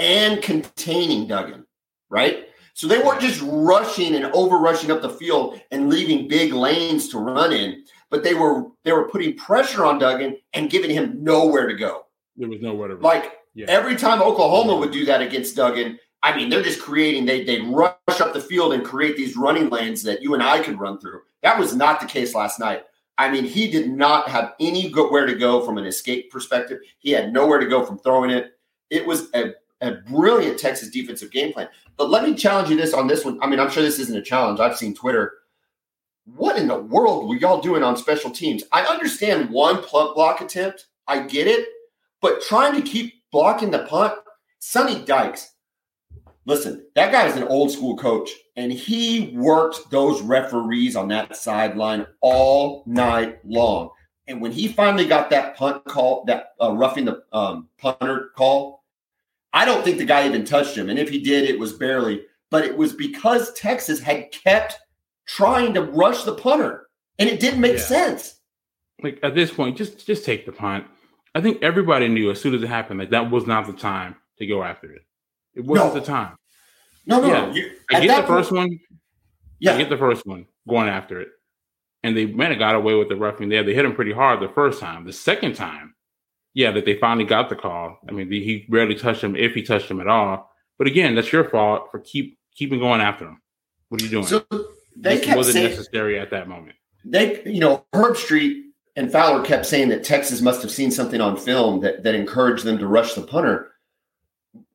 [0.00, 1.66] and containing Duggan,
[2.08, 2.48] right?
[2.74, 7.08] So they weren't just rushing and over rushing up the field and leaving big lanes
[7.10, 11.22] to run in, but they were they were putting pressure on Duggan and giving him
[11.22, 12.06] nowhere to go.
[12.36, 13.66] There was nowhere to like yeah.
[13.68, 15.98] every time Oklahoma would do that against Duggan.
[16.22, 17.26] I mean, they're just creating.
[17.26, 20.62] They they rush up the field and create these running lanes that you and I
[20.62, 21.20] could run through.
[21.42, 22.84] That was not the case last night.
[23.18, 26.78] I mean, he did not have anywhere to go from an escape perspective.
[27.00, 28.52] He had nowhere to go from throwing it.
[28.88, 31.68] It was a, a brilliant Texas defensive game plan.
[31.96, 33.38] But let me challenge you this on this one.
[33.42, 34.60] I mean, I'm sure this isn't a challenge.
[34.60, 35.34] I've seen Twitter.
[36.36, 38.62] What in the world were y'all doing on special teams?
[38.72, 40.86] I understand one plug block attempt.
[41.08, 41.66] I get it.
[42.20, 44.14] But trying to keep blocking the punt,
[44.58, 45.52] Sonny Dykes,
[46.44, 51.36] listen, that guy is an old school coach, and he worked those referees on that
[51.36, 53.90] sideline all night long.
[54.28, 58.79] And when he finally got that punt call, that uh, roughing the um, punter call,
[59.52, 60.88] I don't think the guy even touched him.
[60.88, 62.22] And if he did, it was barely.
[62.50, 64.76] But it was because Texas had kept
[65.26, 67.84] trying to rush the punter, and it didn't make yeah.
[67.84, 68.34] sense.
[69.02, 70.84] Like at this point, just just take the punt.
[71.34, 74.16] I think everybody knew as soon as it happened that that was not the time
[74.38, 75.02] to go after it.
[75.54, 76.00] It wasn't No.
[76.00, 76.36] the time.
[77.06, 77.28] No, no.
[77.28, 77.52] Yeah.
[77.52, 78.80] You, I get the first point- one.
[79.60, 79.74] Yeah.
[79.74, 81.28] I get the first one going after it,
[82.02, 83.62] and they might have got away with the roughing there.
[83.62, 85.04] They hit him pretty hard the first time.
[85.04, 85.89] The second time,
[86.54, 87.98] yeah, that they finally got the call.
[88.08, 90.50] I mean, he barely touched him, if he touched him at all.
[90.78, 93.40] But again, that's your fault for keep keeping going after him.
[93.88, 94.26] What are you doing?
[94.26, 94.44] So
[94.96, 96.76] they this kept wasn't saying necessary at that moment.
[97.04, 98.62] they, you know, Herbstreit
[98.96, 102.64] and Fowler kept saying that Texas must have seen something on film that that encouraged
[102.64, 103.72] them to rush the punter.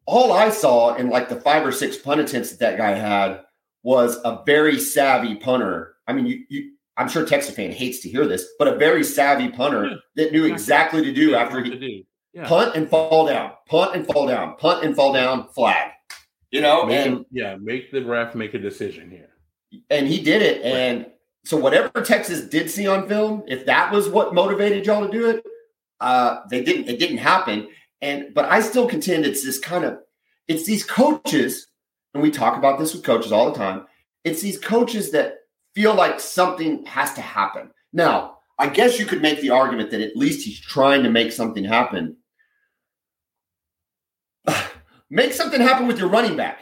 [0.05, 3.41] All I saw in like the five or six punt attempts that that guy had
[3.83, 5.95] was a very savvy punter.
[6.07, 9.03] I mean, you, you I'm sure Texas fan hates to hear this, but a very
[9.03, 9.95] savvy punter Yeah.
[10.15, 12.05] that knew exactly to do after he.
[12.33, 12.47] Yeah.
[12.49, 15.91] punt and fall down, punt and fall down, punt and fall down, flag.
[16.51, 19.29] You know, Make and him- yeah, make the ref make a decision here.
[19.89, 20.61] and he did it.
[20.63, 21.05] And
[21.45, 25.29] so whatever Texas did see on film, if that was what motivated y'all to do
[25.29, 25.45] it,
[26.01, 26.89] uh, they didn't.
[26.89, 27.69] It didn't happen.
[28.01, 29.97] And but I still contend it's this kind of
[30.49, 31.67] it's these coaches,
[32.13, 33.85] and we talk about this with coaches all the time.
[34.25, 35.37] It's these coaches that
[35.75, 37.69] feel like something has to happen.
[37.93, 41.31] Now, I guess you could make the argument that at least he's trying to make
[41.31, 42.17] something happen.
[45.09, 46.61] make something happen with your running back.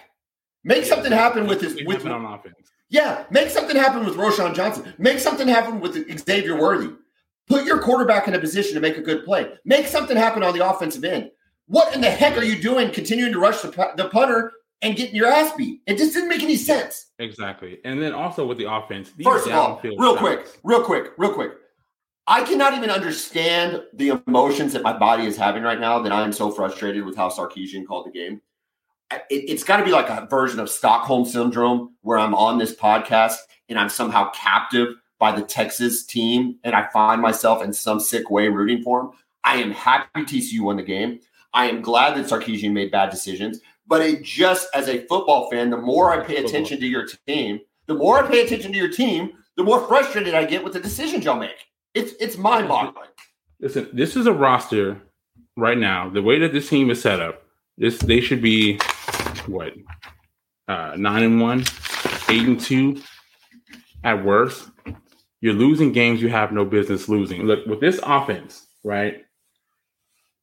[0.64, 2.56] Make something happen with his with on offense.
[2.90, 4.94] yeah, make something happen with Roschon Johnson.
[4.98, 6.94] Make something happen with Xavier Worthy.
[7.48, 9.52] Put your quarterback in a position to make a good play.
[9.66, 11.30] Make something happen on the offensive end.
[11.68, 15.16] What in the heck are you doing continuing to rush the, the punter and getting
[15.16, 15.82] your ass beat?
[15.88, 17.08] It just didn't make any sense.
[17.20, 17.80] Exactly.
[17.86, 19.12] And then also with the offense.
[19.18, 21.54] these First of all, real shots- quick, real quick, real quick.
[22.26, 26.24] I cannot even understand the emotions that my body is having right now that I
[26.24, 28.42] am so frustrated with how Sarkisian called the game.
[29.12, 32.74] It, it's got to be like a version of Stockholm syndrome where I'm on this
[32.76, 38.00] podcast and I'm somehow captive by the Texas team and I find myself in some
[38.00, 39.12] sick way rooting for them.
[39.44, 41.20] I am happy TCU won the game.
[41.54, 43.60] I am glad that Sarkisian made bad decisions.
[43.94, 47.60] But it just as a football fan, the more I pay attention to your team,
[47.86, 50.80] the more I pay attention to your team, the more frustrated I get with the
[50.80, 51.68] decisions y'all make.
[51.94, 53.10] It's it's mind boggling.
[53.60, 55.00] Listen, this is a roster
[55.56, 56.10] right now.
[56.10, 57.44] The way that this team is set up,
[57.78, 58.80] this they should be
[59.46, 59.74] what
[60.68, 61.64] uh, nine and one,
[62.30, 63.00] eight and two
[64.04, 64.72] at worst.
[65.40, 67.44] You're losing games you have no business losing.
[67.44, 69.24] Look with this offense, right?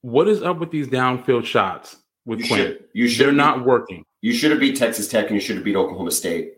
[0.03, 1.97] What is up with these downfield shots
[2.31, 2.59] with You Quinn?
[2.59, 4.05] should you should They're not working.
[4.23, 6.55] you should have beat Texas Tech and you should have beat Oklahoma State.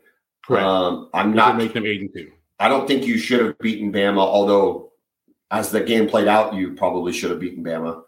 [0.46, 0.64] Correct.
[0.64, 2.30] Um, I'm This not make them eight and two.
[2.60, 4.92] I don't think you should have beaten Bama, although
[5.50, 8.02] as the game played out, you probably should have beaten Bama.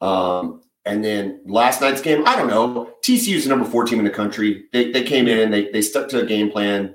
[0.00, 2.90] Um, and then last night's game, I don't know.
[3.04, 4.64] TCU is the number four team in the country.
[4.72, 6.94] They, they came in, they, they stuck to a game plan.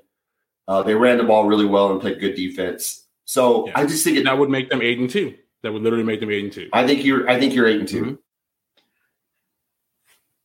[0.68, 3.08] Uh, they ran the ball really well and played good defense.
[3.26, 3.74] So Yeah.
[3.76, 5.36] I just think it, That would make them eight and two.
[5.62, 6.70] That would literally make them eight and two.
[6.74, 8.18] I think you're I think you're eight and 2 Mhm.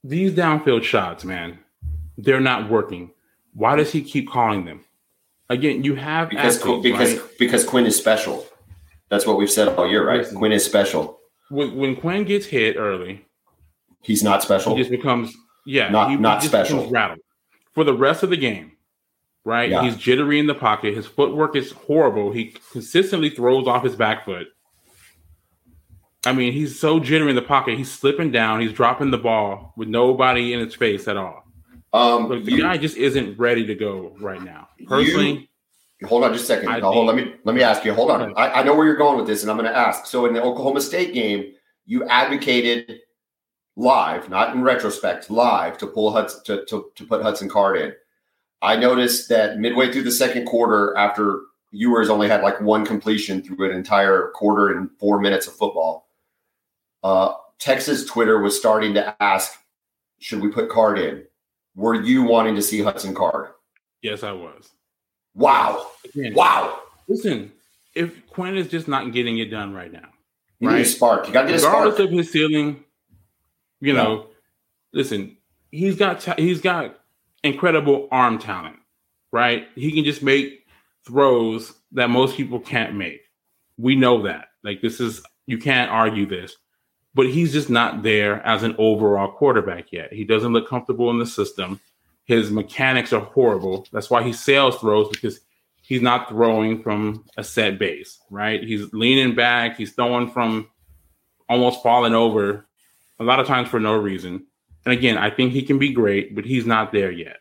[0.09, 1.59] These downfield shots, man,
[2.17, 3.11] they're not working.
[3.53, 4.85] Why does he keep calling them?
[5.51, 7.39] Again, you have because athletes, because right?
[7.39, 8.47] because Quinn is special.
[9.11, 10.19] That's what we've said all year, right?
[10.21, 10.37] Listen.
[10.39, 11.19] Quinn is special.
[11.51, 13.25] when, when Quinn gets hit early,
[14.03, 14.75] He's not special.
[14.75, 15.35] he just becomes
[15.67, 16.89] yeah, Not- he, not just special.
[16.91, 17.21] rattled
[17.75, 18.73] for the rest of the game.
[19.45, 19.83] Right, Yeah.
[19.83, 20.95] he's jittery in the pocket.
[20.95, 22.33] His footwork is horrible.
[22.33, 24.47] He consistently throws off his back foot.
[26.27, 27.79] I mean, he's so jittery in the pocket.
[27.79, 28.61] He's slipping down.
[28.61, 31.45] He's dropping the ball with nobody in his face at all.
[31.93, 34.69] um, Look, the you- guy just isn't ready to go right now.
[34.87, 35.49] Personally,
[36.05, 36.69] Hold on just a second.
[36.69, 37.93] I hold, let me let me ask you.
[37.93, 38.33] Hold on.
[38.37, 40.07] I, I know where you're going with this, and I'm going to ask.
[40.07, 41.55] So in the Oklahoma State game,
[41.87, 43.01] you advocated
[43.75, 47.93] live, not in retrospect, live to pull Hudson to, to, to put Hudson Card in.
[48.63, 51.41] I noticed that midway through the second quarter, after
[51.73, 56.08] Ewers only had like one completion through an entire quarter and four minutes of football,
[57.03, 59.53] uh, Texas Twitter was starting to ask,
[60.19, 61.25] "Should we put Card in?"
[61.75, 63.51] Were you wanting to see Hudson Card?
[64.03, 64.71] yes, I was.
[65.35, 65.87] Wow!
[66.05, 66.81] Again, Wow!
[67.09, 67.53] Listen,
[67.95, 70.09] if Quinn is just not getting it done right now,
[70.61, 70.87] You need a Right.
[70.87, 71.27] spark.
[71.29, 72.11] You got to get a regardless spark.
[72.11, 72.85] of his ceiling,
[73.81, 74.03] you Yeah.
[74.03, 74.27] know,
[74.93, 75.37] listen,
[75.71, 76.99] he's got ta- he's got
[77.45, 78.77] incredible arm talent,
[79.33, 79.69] right?
[79.77, 80.67] He can just make
[81.07, 83.21] throws that most people can't make.
[83.77, 84.49] We know that.
[84.65, 86.57] Like this is you can't argue this.
[87.19, 90.13] But he's just not there as an overall quarterback yet.
[90.13, 91.81] He doesn't look comfortable in the system.
[92.27, 93.89] His mechanics are horrible.
[93.91, 95.41] That's why he sails throws because
[95.83, 98.63] he's not throwing from a set base, right?
[98.63, 100.69] He's leaning back, he's throwing from
[101.49, 102.69] almost falling over
[103.19, 104.47] a lot of times for no reason.
[104.85, 107.39] And again, I think he can be great, but he's not there yet.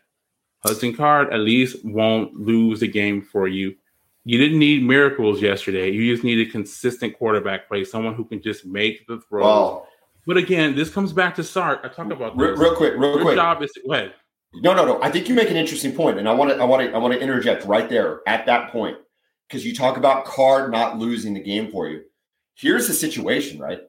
[0.66, 3.76] Hudson Card at least won't lose the game for you.
[4.28, 5.90] You didn't need miracles yesterday.
[5.90, 9.42] You just needed consistent quarterback play, someone who can just make the throw.
[9.42, 9.88] Well,
[10.26, 11.80] but again, this comes back to Sark.
[11.82, 12.60] I talk about real, this.
[12.60, 13.36] real quick, real Your quick.
[13.36, 14.12] job is go ahead.
[14.52, 15.02] No, no, no.
[15.02, 16.98] I think you make an interesting point, and I want to, I want to, I
[16.98, 18.98] want to interject right there at that point
[19.48, 22.02] because you talk about Card not losing the game for you.
[22.54, 23.80] Here's the situation, right?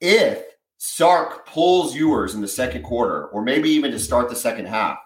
[0.00, 0.42] If
[0.78, 4.98] Sark pulls Ewers in the second quarter, or maybe even to start the second half,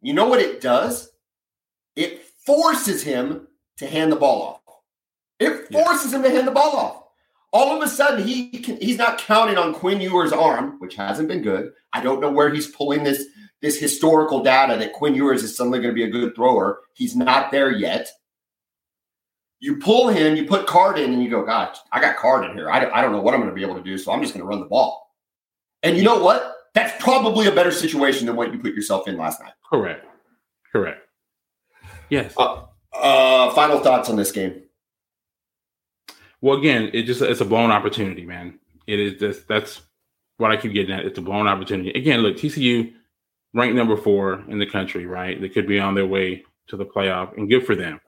[0.00, 1.10] you know what it does?
[1.94, 3.46] It forces him
[3.78, 4.76] to hand the ball off.
[5.38, 5.84] It Yeah.
[5.84, 6.98] forces him to hand the ball off.
[7.52, 11.28] All of a sudden, he can, he's not counting on Quinn Ewers' arm, which hasn't
[11.28, 11.72] been good.
[11.92, 13.24] I don't know where he's pulling this
[13.60, 16.80] this historical data that Quinn Ewers is suddenly going to be a good thrower.
[16.94, 18.08] He's not there yet.
[19.60, 22.56] You pull him, you put Card in, and you go, God, I got Card in
[22.56, 22.68] here.
[22.68, 24.20] I don't, I don't know what I'm going to be able to do, so I'm
[24.20, 25.08] just going to run the ball.
[25.84, 26.56] And you know what?
[26.74, 29.52] That's probably a better situation than what you put yourself in last night.
[29.70, 30.04] Correct.
[30.72, 31.00] Correct.
[32.08, 32.34] Yes.
[32.36, 32.62] Uh,
[33.02, 34.62] Uh, final thoughts on this game.
[36.40, 38.60] Well, again, it just it's a blown opportunity, man.
[38.86, 39.82] It is just that's
[40.38, 41.04] what I keep getting at.
[41.04, 41.90] It's a blown opportunity.
[41.90, 42.92] Again, look, TCU
[43.54, 45.40] ranked number four in the country, right?
[45.40, 48.00] They could be on their way to the playoff, and good for them.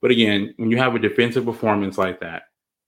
[0.00, 2.44] But again, when you have a defensive performance like that,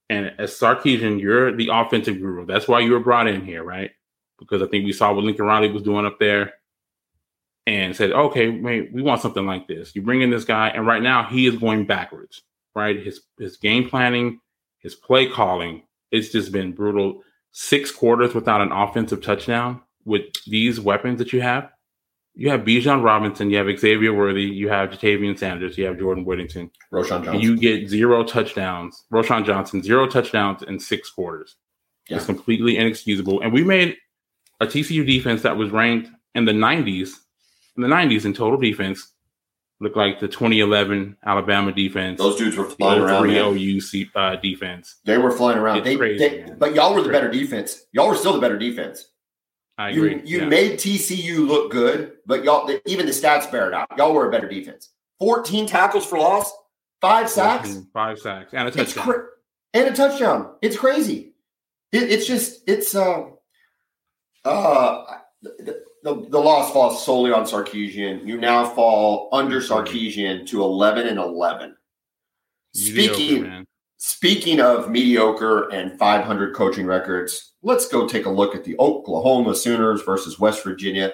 [0.08, 2.46] and as Sarkisian, you're the offensive guru.
[2.46, 3.90] That's why you were brought in here, right?
[4.38, 6.54] Because I think we saw what Lincoln Riley was doing up there,
[7.68, 10.86] and said, "Okay, mate, we want something like this." You bring in this guy, and
[10.86, 12.42] right now he is going backwards,
[12.74, 12.98] right?
[12.98, 14.40] His his game planning,
[14.78, 17.22] his play calling, it's just been brutal.
[17.52, 21.70] Six quarters without an offensive touchdown with these weapons that you have.
[22.34, 26.24] You have Bijan Robinson, you have Xavier Worthy, you have Ja'Tavion Sanders, you have Jordan
[26.24, 26.70] Whittington.
[26.92, 27.40] Roschon Johnson.
[27.40, 29.04] You get zero touchdowns.
[29.12, 31.56] Roschon Johnson, zero touchdowns in six quarters.
[32.08, 32.16] Yeah.
[32.16, 33.40] It's completely inexcusable.
[33.40, 33.96] And we made
[34.60, 37.10] a TCU defense that was ranked in the 90s,
[37.78, 39.12] in the 90s in total defense,
[39.80, 42.18] looked like the 2011 Alabama defense.
[42.18, 43.22] Those dudes were flying around.
[43.22, 43.44] 03 man.
[43.56, 43.80] OU
[44.20, 44.96] uh, defense.
[45.04, 45.84] They were flying around.
[45.84, 47.82] They, crazy, they- but y'all were the better defense.
[47.92, 49.06] Y'all were still the better defense.
[49.78, 50.22] I You, agree.
[50.28, 50.46] you yeah.
[50.46, 53.86] made TCU look good, but y'all the, even the stats bear it out.
[53.96, 54.90] Y'all were a better defense.
[55.20, 56.52] 14 tackles for loss,
[57.00, 59.04] five sacks, Five sacks and a touchdown.
[59.04, 59.26] cra-
[59.74, 60.54] and a touchdown.
[60.62, 61.34] It's crazy.
[61.92, 63.26] It, it's just it's uh
[64.44, 65.04] uh
[65.42, 68.26] the, the, the loss falls solely on Sarkisian.
[68.26, 71.76] You now fall under Sarkisian to 11 and 11.
[72.74, 73.66] Mediocre, Speaking man.
[74.00, 79.56] Speaking of mediocre and 500 coaching records, let's go take a look at the Oklahoma
[79.56, 81.12] Sooners versus West Virginia.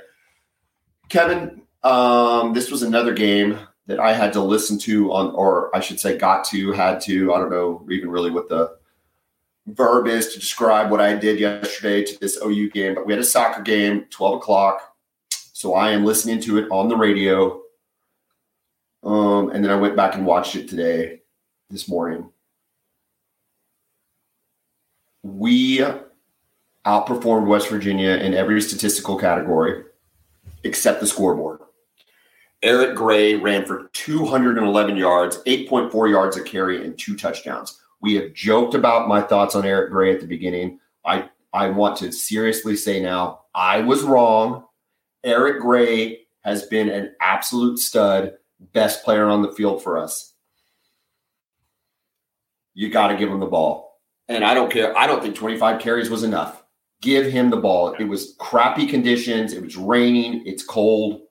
[1.09, 5.81] Kevin, um, this was another game that I had to listen to on, or I
[5.81, 7.33] should say, got to, had to.
[7.33, 8.77] I don't know even really what the
[9.67, 13.21] verb is to describe what I did yesterday to this OU game, but we had
[13.21, 14.95] a soccer game, 12 o'clock.
[15.31, 17.63] So I am listening to it on the radio.
[19.03, 21.21] Um, and then I went back and watched it today,
[21.71, 22.31] this morning
[25.25, 25.83] we
[26.87, 29.85] outperformed West Virginia in every statistical category
[30.63, 31.61] except the scoreboard.
[32.63, 37.81] Eric Gray ran for 211 yards, 8.4 yards a carry, and two touchdowns.
[38.05, 40.79] We have joked about my thoughts on Eric Gray at the beginning.
[41.07, 44.67] I, I want to seriously say now, I was wrong.
[45.25, 48.35] Eric Gray has been an absolute stud,
[48.75, 50.35] best player on the field for us.
[52.75, 53.99] You got to give him the ball.
[54.29, 54.95] And I don't care.
[54.99, 56.63] I don't think 25 carries was enough.
[57.01, 57.95] Give him the ball.
[57.99, 59.55] It was crappy conditions.
[59.55, 60.43] It was raining.
[60.45, 61.23] It's cold.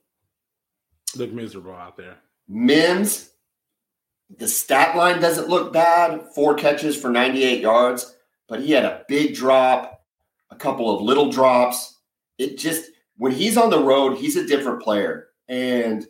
[1.16, 2.18] Look miserable out there.
[2.48, 3.30] Mims,
[4.38, 6.28] the stat line doesn't look bad.
[6.34, 8.16] Four catches for 98 yards,
[8.48, 10.04] but he had a big drop,
[10.50, 12.00] a couple of little drops.
[12.38, 15.28] It just, when he's on the road, he's a different player.
[15.48, 16.08] And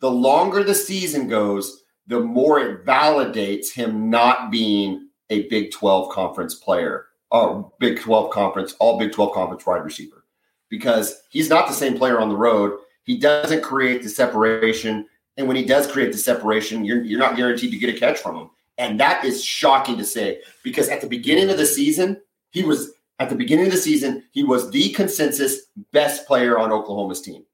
[0.00, 6.12] the longer the season goes, the more it validates him not being a Big 12
[6.12, 10.24] conference player or Big 12 conference, all Big 12 conference wide receiver
[10.68, 12.78] because he's not the same player on the road.
[13.04, 15.06] He doesn't create the separation.
[15.36, 18.18] And when he does create the separation, you're, you're not guaranteed to get a catch
[18.18, 18.50] from him.
[18.78, 22.20] And that is shocking to say because at the beginning of the season,
[22.50, 25.60] he was at the beginning of the season, he was the consensus
[25.92, 27.44] best player on Oklahoma's team,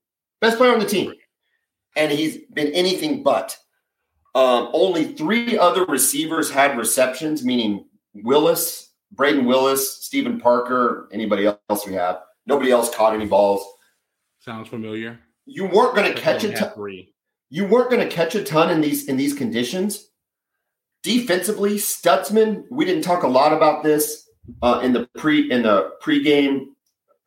[0.40, 1.14] best player on the team.
[1.96, 3.56] And he's been anything but.
[4.34, 11.86] Um, only three other receivers had receptions, meaning Willis, Brayden Willis, Stephen Parker, anybody else
[11.86, 12.20] we have.
[12.46, 13.64] Nobody else caught any balls.
[14.40, 15.20] Sounds familiar.
[15.44, 16.72] You weren't going to catch a ton.
[16.74, 17.11] three.
[17.52, 20.08] You weren't going to catch a ton in these in these conditions.
[21.02, 22.64] Defensively, Stutsman.
[22.70, 24.26] We didn't talk a lot about this
[24.62, 26.68] uh, in the pre in the pregame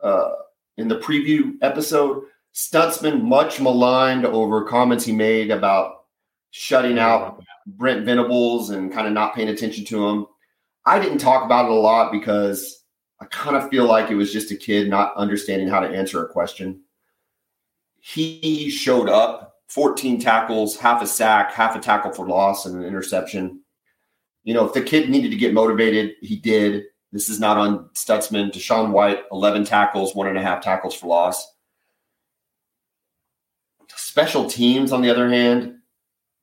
[0.01, 0.31] uh,
[0.77, 2.23] in the preview episode.
[2.55, 6.05] Stutsman much maligned over comments he made about
[6.49, 10.25] shutting out Brent Venables and kind of not paying attention to him.
[10.87, 12.83] I didn't talk about it a lot because
[13.21, 16.25] I kind of feel like it was just a kid not understanding how to answer
[16.25, 16.81] a question.
[17.99, 22.83] He showed up 14 tackles, half a sack, half a tackle for loss, and an
[22.83, 23.61] interception.
[24.43, 26.83] You know, if the kid needed to get motivated, he did.
[27.11, 28.51] This is not on Stutsman.
[28.51, 31.45] DaShaun White, 11 tackles, one and a half tackles for loss.
[33.95, 35.75] Special teams, on the other hand,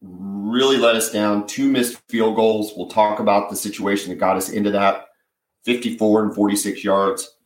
[0.01, 1.47] really let us down.
[1.47, 2.73] Two missed field goals.
[2.77, 5.07] We'll talk about the situation that got us into that
[5.65, 7.37] 54 and 46 yards.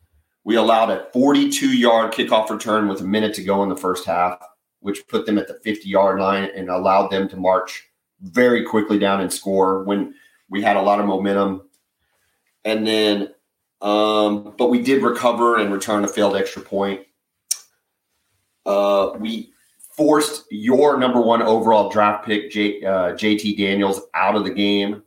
[0.43, 4.05] We allowed a 42 yard kickoff return with a minute to go in the first
[4.05, 4.39] half,
[4.87, 7.89] which put them at the 50 yard line and allowed them to march
[8.21, 10.13] very quickly down and score when
[10.49, 11.63] we had a lot of momentum.
[12.63, 13.33] And then,
[13.81, 17.01] um, but we did recover and return a failed extra point.
[18.65, 19.51] Uh, we
[19.97, 25.03] forced your number one overall draft pick, J, uh, JT Daniels, out of the game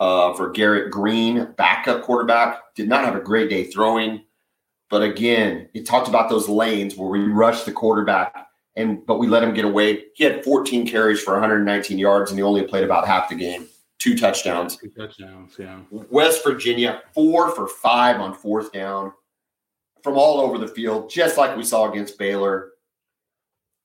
[0.00, 2.74] uh, for Garrett Greene, backup quarterback.
[2.74, 4.22] Did not have a great day throwing.
[4.88, 8.46] But again, it talked about those lanes where we rushed the quarterback
[8.76, 10.04] and but we let him get away.
[10.14, 13.66] He had 14 carries for 119 yards and he only played about half the game.
[13.98, 14.76] Two touchdowns.
[14.76, 15.80] Two touchdowns, yeah.
[15.90, 19.12] West Virginia, four for five on fourth down
[20.02, 22.70] from all over the field, just like we saw against Baylor.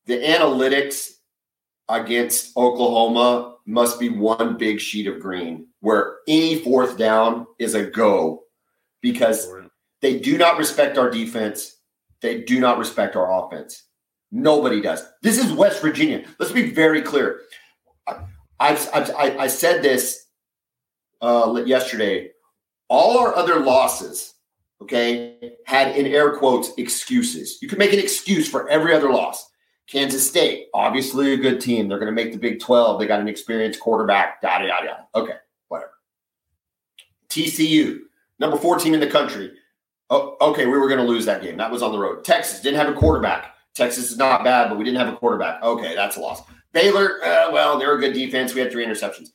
[0.06, 1.16] The analytics
[1.90, 7.86] against Oklahoma must be one big sheet of green where any fourth down is a
[7.86, 8.44] go
[9.02, 9.48] because
[10.02, 11.78] they do not respect our defense.
[12.22, 13.84] They do not respect our offense.
[14.32, 15.06] Nobody does.
[15.22, 16.26] This is West Virginia.
[16.40, 17.42] Let's be very clear.
[18.60, 20.28] I've, I've I, said this
[21.22, 22.32] uh, yesterday.
[22.88, 24.34] All our other losses,
[24.82, 27.58] okay, had in air quotes excuses.
[27.62, 29.50] You can make an excuse for every other loss.
[29.88, 31.88] Kansas State, obviously a good team.
[31.88, 33.00] They're going to make the Big 12.
[33.00, 35.08] They got an experienced quarterback, yada, yada, yada.
[35.14, 35.36] Okay,
[35.68, 35.92] whatever.
[37.30, 38.00] TCU,
[38.40, 39.52] number 14 in the country.
[40.10, 41.58] Oh, okay, we were going to lose that game.
[41.58, 42.24] That was on the road.
[42.24, 43.55] Texas didn't have a quarterback.
[43.76, 45.62] Texas is not bad, but we didn't have a quarterback.
[45.62, 46.42] Okay, that's a loss.
[46.72, 48.54] Baylor, uh, well, they're a good defense.
[48.54, 49.30] We had three interceptions.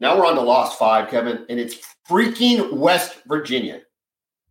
[0.00, 3.80] Now we're on to lost five, Kevin, and it's freaking West Virginia.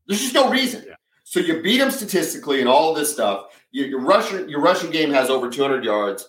[0.07, 0.84] There's just no reason.
[0.88, 0.95] Yeah.
[1.24, 3.61] So you beat them statistically and all of this stuff.
[3.72, 6.28] Your, your rushing your rushing game has over 200 yards.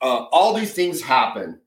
[0.00, 1.60] Uh, all these things happen,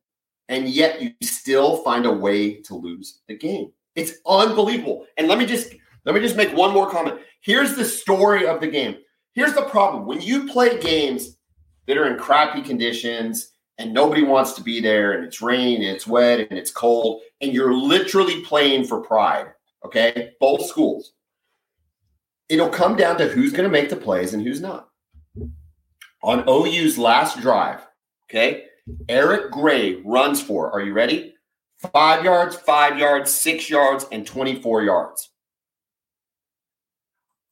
[0.47, 3.71] and yet you still find a way to lose the game.
[3.95, 5.05] It's unbelievable.
[5.17, 5.73] And let me just
[6.05, 7.19] let me just make one more comment.
[7.41, 8.97] Here's the story of the game.
[9.33, 11.37] Here's the problem: when you play games
[11.87, 15.95] that are in crappy conditions and nobody wants to be there, and it's rain, and
[15.95, 19.47] it's wet, and it's cold, and you're literally playing for pride.
[19.85, 21.13] Okay, both schools.
[22.49, 24.91] It'll come down to who's going to make the plays and who's not
[26.23, 27.85] on OU's last drive,
[28.29, 28.65] okay,
[29.09, 31.35] Eric Gray runs for, are you ready?
[31.93, 35.29] Five yards, five yards, six yards, and 24 yards.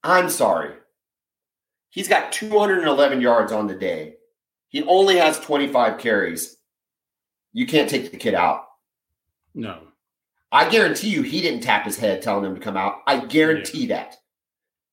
[0.03, 0.73] I'm sorry.
[1.90, 4.16] He's got 211 yards on the day.
[4.70, 6.58] He only has 25 carries.
[7.52, 8.66] You can't take the kid out.
[9.56, 9.80] No.
[10.52, 13.00] I guarantee you he didn't tap his head telling him to come out.
[13.08, 13.96] I guarantee yeah.
[13.96, 14.18] that.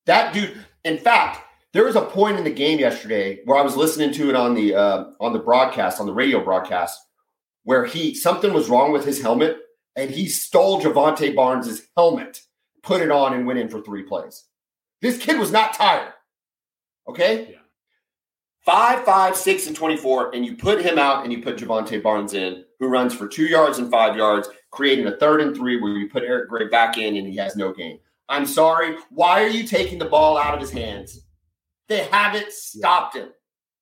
[0.05, 1.41] That dude, in fact,
[1.73, 4.53] there was a point in the game yesterday where I was listening to it on
[4.55, 6.99] the uh, on the broadcast, on the radio broadcast,
[7.63, 9.57] where he something was wrong with his helmet,
[9.95, 12.41] and he stole Jovantae Barnes' helmet,
[12.83, 14.45] put it on, and went in for three plays.
[15.01, 16.13] This kid was not tired.
[17.07, 17.51] Okay?
[17.51, 17.57] Yeah.
[18.65, 22.33] Five, five, six, and 24, and you put him out and you put Jovantae Barnes
[22.33, 25.91] in, who runs for two yards and five yards, creating a third and three where
[25.93, 27.99] you put Eric Gray back in and he has no gain.
[28.29, 28.97] I'm sorry.
[29.09, 31.21] Why are you taking the ball out of his hands?
[31.87, 33.29] They haven't stopped him.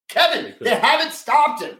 [0.08, 1.78] Kevin, they haven't stopped him.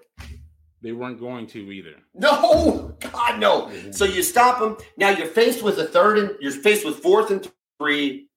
[0.82, 1.94] They weren't going to either.
[2.14, 3.62] No, God, no.
[3.62, 3.92] Mm-hmm.
[3.92, 4.76] So you stop him.
[4.96, 8.28] Now you're faced with a third and you're faced with fourth and three.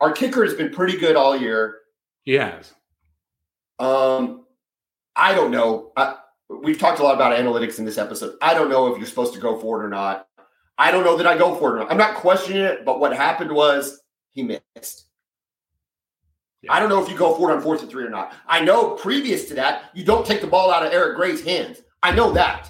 [0.00, 1.76] Our kicker has been pretty good all year.
[2.28, 2.74] He has.
[3.78, 4.44] Um,
[5.16, 5.92] I don't know.
[5.96, 6.16] I,
[6.62, 8.36] we've talked a lot about analytics in this episode.
[8.42, 10.28] I don't know if you're supposed to go for it or not.
[10.76, 11.90] I don't know that I go for it or not.
[11.90, 15.06] I'm not questioning it, but what happened was he missed.
[16.60, 16.70] Yeah.
[16.74, 18.34] I don't know if you go for it on fourth and three or not.
[18.46, 21.80] I know previous to that, you don't take the ball out of Eric Gray's hands.
[22.02, 22.68] I know that.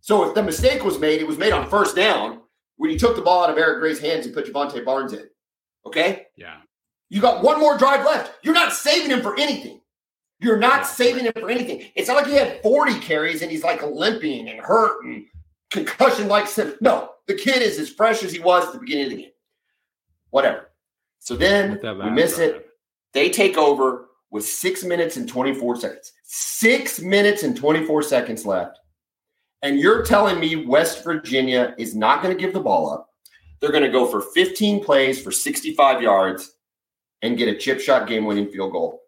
[0.00, 2.40] So if the mistake was made, it was made on first down
[2.76, 5.28] when you took the ball out of Eric Gray's hands and put Jovantae Barnes in.
[5.84, 6.28] Okay?
[6.34, 6.56] Yeah.
[7.10, 8.32] You got one more drive left.
[8.42, 9.80] You're not saving him for anything.
[10.40, 11.84] You're not saving him for anything.
[11.94, 15.24] It's not like he had 40 carries and he's like limping and hurt and
[15.70, 19.04] concussion like said, No, the kid is as fresh as he was at the beginning
[19.06, 19.30] of the game.
[20.30, 20.70] Whatever.
[21.18, 22.66] So then we miss it.
[23.14, 24.08] They take over.
[24.30, 26.12] with six minutes and 24 seconds.
[26.24, 28.78] Six minutes and 24 seconds left.
[29.62, 33.08] And you're telling me West Virginia is not going to give the ball up.
[33.58, 36.57] They're going to go for 15 plays for 65 yards
[37.22, 39.02] and get a chip shot game winning field goal.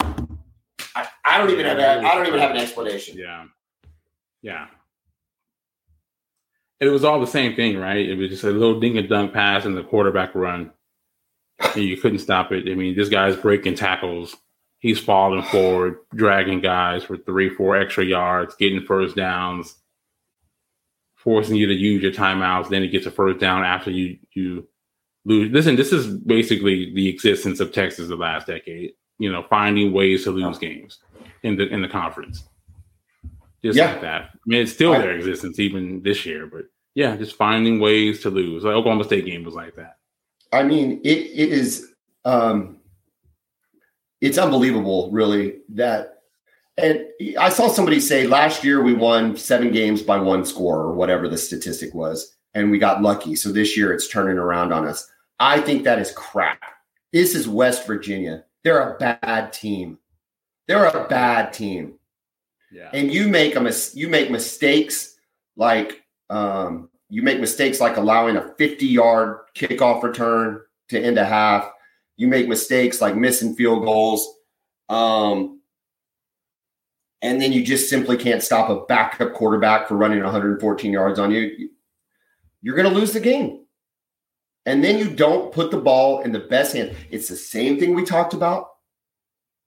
[0.00, 2.04] I, I don't even have that.
[2.04, 3.16] I don't even have an explanation.
[3.16, 3.44] Yeah.
[4.42, 4.66] Yeah.
[6.80, 8.08] It was all the same thing, right?
[8.08, 10.70] It was just a little dink and dunk pass and the quarterback run.
[11.74, 12.70] And you couldn't stop it.
[12.70, 14.36] I mean, this guy's breaking tackles.
[14.78, 19.74] He's falling forward, dragging guys for three, four extra yards, getting first downs,
[21.16, 22.68] forcing you to use your timeouts.
[22.68, 24.68] Then he gets a first down after you you
[25.28, 25.52] lose.
[25.52, 28.92] Listen, this is basically the existence of Texas the last decade.
[29.18, 30.98] You know, finding ways to lose games
[31.42, 32.44] in the in the conference
[33.62, 33.92] just yeah.
[33.92, 34.22] like that.
[34.22, 36.62] I mean, it's still their existence even this year, but
[36.94, 38.64] yeah, just finding ways to lose.
[38.64, 39.96] Like Oklahoma State game was like that.
[40.52, 41.92] I mean, it it is
[42.24, 42.78] um
[44.20, 46.22] it's unbelievable, really, that
[46.76, 47.04] and
[47.38, 51.28] I saw somebody say last year we won seven games by one score or whatever
[51.28, 53.34] the statistic was, and we got lucky.
[53.34, 55.10] So this year it's turning around on us.
[55.40, 56.60] I think that is crap.
[57.12, 58.44] This is West Virginia.
[58.64, 59.98] They're a bad team.
[60.66, 61.94] They're a bad team.
[62.70, 62.90] Yeah.
[62.92, 65.16] And you make a mis- you make mistakes
[65.56, 70.60] like um, you make mistakes like allowing a 50 yard kickoff return
[70.90, 71.70] to end a half.
[72.16, 74.28] You make mistakes like missing field goals.
[74.88, 75.60] Um,
[77.22, 81.30] and then you just simply can't stop a backup quarterback for running 114 yards on
[81.30, 81.70] you.
[82.62, 83.64] You're going to lose the game.
[84.68, 86.94] And then you don't put the ball in the best hand.
[87.10, 88.68] It's the same thing we talked about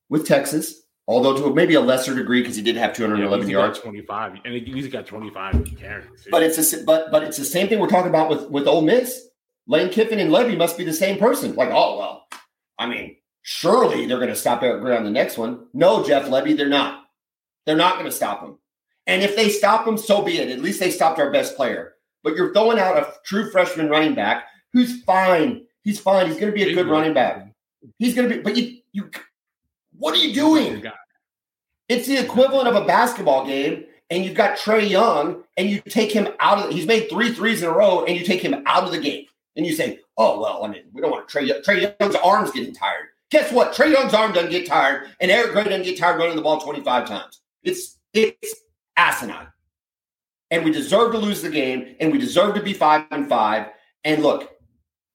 [0.10, 0.82] with Texas
[1.12, 4.56] although to maybe a lesser degree because he did have 211 yeah, yards, 25, and
[4.56, 6.28] he's got 25 carries.
[6.32, 8.82] But it's a, but but it's the same thing we're talking about with with Ole
[8.82, 9.28] Miss.
[9.68, 11.54] Lane Kiffin and Lebby must be the same person.
[11.56, 12.28] Like, oh well,
[12.80, 15.68] I mean, surely they're going to stop Eric Gray on the next one.
[15.74, 17.04] No, Jeff Lebby, they're not.
[17.66, 18.58] They're not going to stop him.
[19.06, 20.49] And if they stop him, so be it.
[20.49, 21.93] At least they stopped our best player.
[22.24, 25.65] But you're throwing out a true freshman running back who's fine.
[25.84, 26.28] He's fine.
[26.28, 27.47] He's going to be a good running back.
[27.97, 28.41] He's going to be.
[28.41, 29.09] But you you
[29.97, 30.84] what are you doing?
[31.89, 36.11] It's the equivalent of a basketball game, and you've got Trae Young, and you take
[36.11, 36.72] him out of.
[36.72, 39.26] He's made three threes in a row, and you take him out of the game,
[39.55, 41.61] and you say, "Oh well, I mean, we don't want Trae Young.
[41.61, 43.74] Trae Young's arms getting tired." Guess what?
[43.74, 46.59] Trae Young's arm doesn't get tired, and Eric Gray doesn't get tired running the ball
[46.59, 47.41] twenty five times.
[47.63, 48.55] It's it's
[48.97, 49.47] asinine,
[50.49, 53.67] and we deserve to lose the game, and we deserve to be five and five.
[54.03, 54.51] And look,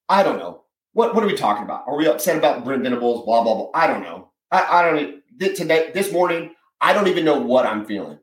[0.09, 0.63] I don't know
[0.97, 1.85] what what are we talking about?
[1.87, 3.25] Are we upset about Brent Venables?
[3.27, 3.71] Blah blah blah.
[3.75, 4.31] I don't know.
[4.51, 6.55] I, I don't today this morning.
[6.81, 8.19] I don't even know what I'm feeling.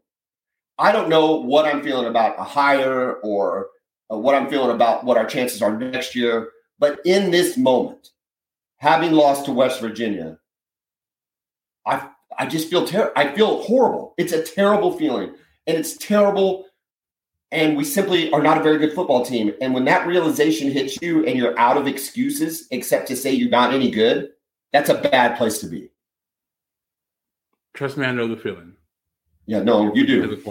[0.80, 3.68] I don't know what I'm feeling about a hire or
[4.12, 6.50] uh, what I'm feeling about what our chances are next year.
[6.80, 8.10] But in this moment,
[8.78, 10.40] having lost to West Virginia,
[11.86, 12.10] I
[12.40, 13.14] I just feel terrible.
[13.16, 14.16] I feel horrible.
[14.18, 15.36] It's a terrible feeling,
[15.68, 16.66] and it's terrible.
[17.54, 19.54] And we simply are not a very good football team.
[19.62, 23.50] And when that realization hits you, and you're out of excuses except to say you're
[23.50, 24.32] not any good,
[24.72, 25.92] that's a bad place to be.
[27.76, 28.74] Trust me, I know the feeling.
[29.46, 30.42] Yeah, no, you do.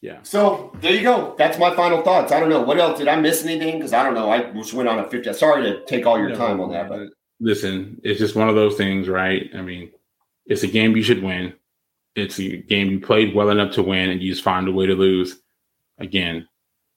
[0.00, 0.18] Yeah.
[0.22, 1.34] So there you go.
[1.38, 2.30] That's my final thoughts.
[2.30, 4.30] I don't know what else did I miss anything because I don't know.
[4.30, 5.32] I just went on a fifty.
[5.32, 7.08] Sorry to take all your no, time on that, but
[7.40, 9.50] listen, it's just one of those things, right?
[9.56, 9.90] I mean,
[10.46, 11.54] it's a game you should win.
[12.14, 14.86] It's a game you played well enough to win, and you just find a way
[14.86, 15.40] to lose.
[15.98, 16.48] Again,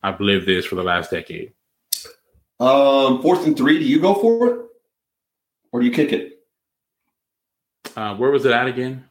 [0.04, 1.54] I've lived this for the last decade.
[2.60, 3.80] Um, fourth and three.
[3.80, 4.66] Do you go for it,
[5.72, 6.40] or do you kick it?
[7.96, 9.06] Uh, where was it at again?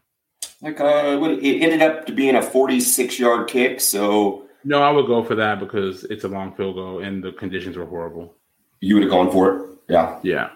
[0.62, 3.80] Like uh, it ended up to being a 46 yard kick.
[3.80, 7.32] So no, I would go for that because it's a long field goal and the
[7.32, 8.34] conditions were horrible.
[8.80, 9.78] You would have gone for it.
[9.88, 10.18] Yeah.
[10.22, 10.51] Yeah.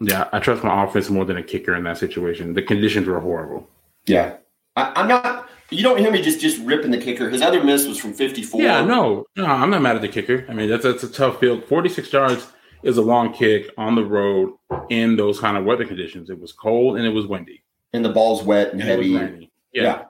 [0.00, 0.28] Yeah.
[0.32, 2.54] I trust my offense more than a kicker in that situation.
[2.54, 3.68] The conditions were horrible.
[4.06, 4.36] Yeah.
[4.76, 5.43] I, am not.
[5.70, 7.30] You don't hear me just just ripping the kicker.
[7.30, 8.60] His other miss was from 54.
[8.60, 10.44] Yeah, no, no, I'm not mad at the kicker.
[10.48, 11.64] I mean, that's that's a tough field.
[11.64, 12.46] 46 yards
[12.82, 14.52] is a long kick on the road
[14.90, 16.28] in those kind of weather conditions.
[16.30, 17.64] It was cold and it was windy.
[17.92, 19.08] And the ball's wet and, and heavy.
[19.08, 19.46] Yeah.
[19.72, 20.04] Yeah.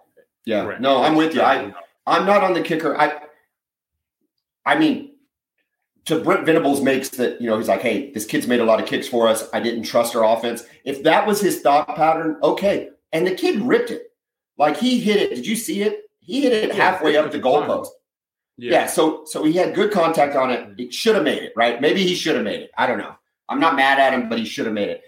[0.45, 0.77] yeah.
[0.81, 1.43] No, I'm with you.
[1.43, 1.73] I
[2.07, 2.99] I'm not on the kicker.
[2.99, 3.21] I
[4.67, 5.13] I mean,
[6.07, 8.81] to Brent Venables makes that, you know, he's like, hey, this kid's made a lot
[8.81, 9.49] of kicks for us.
[9.53, 10.65] I didn't trust our offense.
[10.85, 12.91] If that was his thought pattern, okay.
[13.13, 14.13] And the kid ripped it.
[14.57, 15.35] Like he hit it.
[15.35, 16.03] Did you see it?
[16.21, 17.89] He hit it yeah, halfway up the goalpost.
[18.57, 18.73] Yeah.
[18.73, 18.87] yeah.
[18.87, 20.75] So so he had good contact on it.
[20.77, 21.81] He should have made it, right?
[21.81, 22.71] Maybe he should have made it.
[22.79, 23.15] I don't know.
[23.49, 25.03] I'm not mad at him, but he should have made it.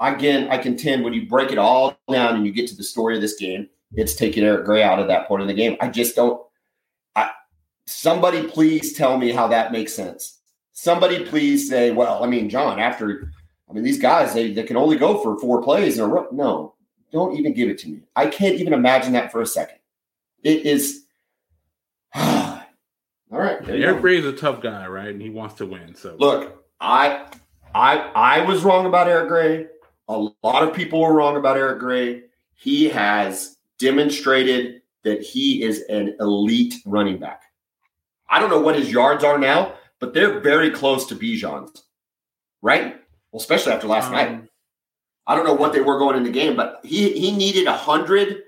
[0.00, 3.14] Again, I contend when you break it all down and you get to the story
[3.14, 5.76] of this game, it's taking Eric Gray out of that point of the game.
[5.80, 6.40] I just don't.
[7.14, 7.30] I,
[7.86, 10.40] somebody please tell me how that makes sense.
[10.72, 13.30] Somebody please say, well, I mean, John, after
[13.68, 16.28] I mean, these guys they, they can only go for four plays in a row.
[16.30, 16.71] No,
[17.12, 18.00] don't even give it to me.
[18.16, 19.78] I can't even imagine that for a second.
[20.42, 21.04] It is.
[22.14, 22.62] all
[23.30, 23.58] right.
[23.68, 25.08] Eric Gray is a tough guy, right?
[25.08, 25.94] And he wants to win.
[25.94, 27.26] So look, I
[27.74, 29.66] I I was wrong about Eric Gray.
[30.08, 32.24] A lot of people were wrong about Eric Gray.
[32.54, 37.42] He has demonstrated that he is an elite running back.
[38.28, 41.84] I don't know what his yards are now, but they're very close to Bijan's,
[42.62, 42.96] right?
[43.30, 44.44] Well, especially after last um, night.
[45.26, 47.76] I don't know what they were going in the game, but he he needed a
[47.76, 48.42] hundred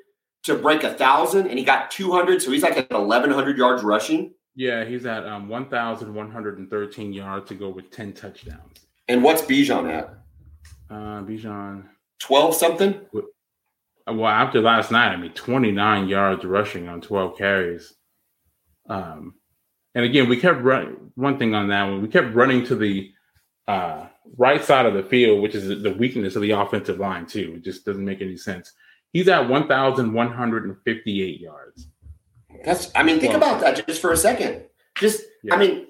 [0.44, 3.56] to break a thousand, and he got two hundred, so he's like at eleven hundred
[3.56, 4.34] yards rushing.
[4.56, 8.12] Yeah, he's at um, one thousand one hundred and thirteen yards to go with ten
[8.12, 8.86] touchdowns.
[9.08, 10.14] And what's Bijan at?
[10.90, 11.84] Uh, Bijan
[12.18, 13.00] twelve something.
[14.06, 17.94] Well, after last night, I mean, twenty nine yards rushing on twelve carries.
[18.88, 19.34] Um,
[19.94, 21.12] and again, we kept running.
[21.14, 23.12] One thing on that one, we kept running to the
[23.66, 24.06] uh,
[24.36, 27.54] right side of the field, which is the weakness of the offensive line too.
[27.56, 28.72] It just doesn't make any sense.
[29.12, 31.88] He's at 1,158 yards.
[32.64, 32.90] That's.
[32.94, 34.64] I mean, think well, about that just for a second.
[34.98, 35.54] Just, yeah.
[35.54, 35.86] I mean,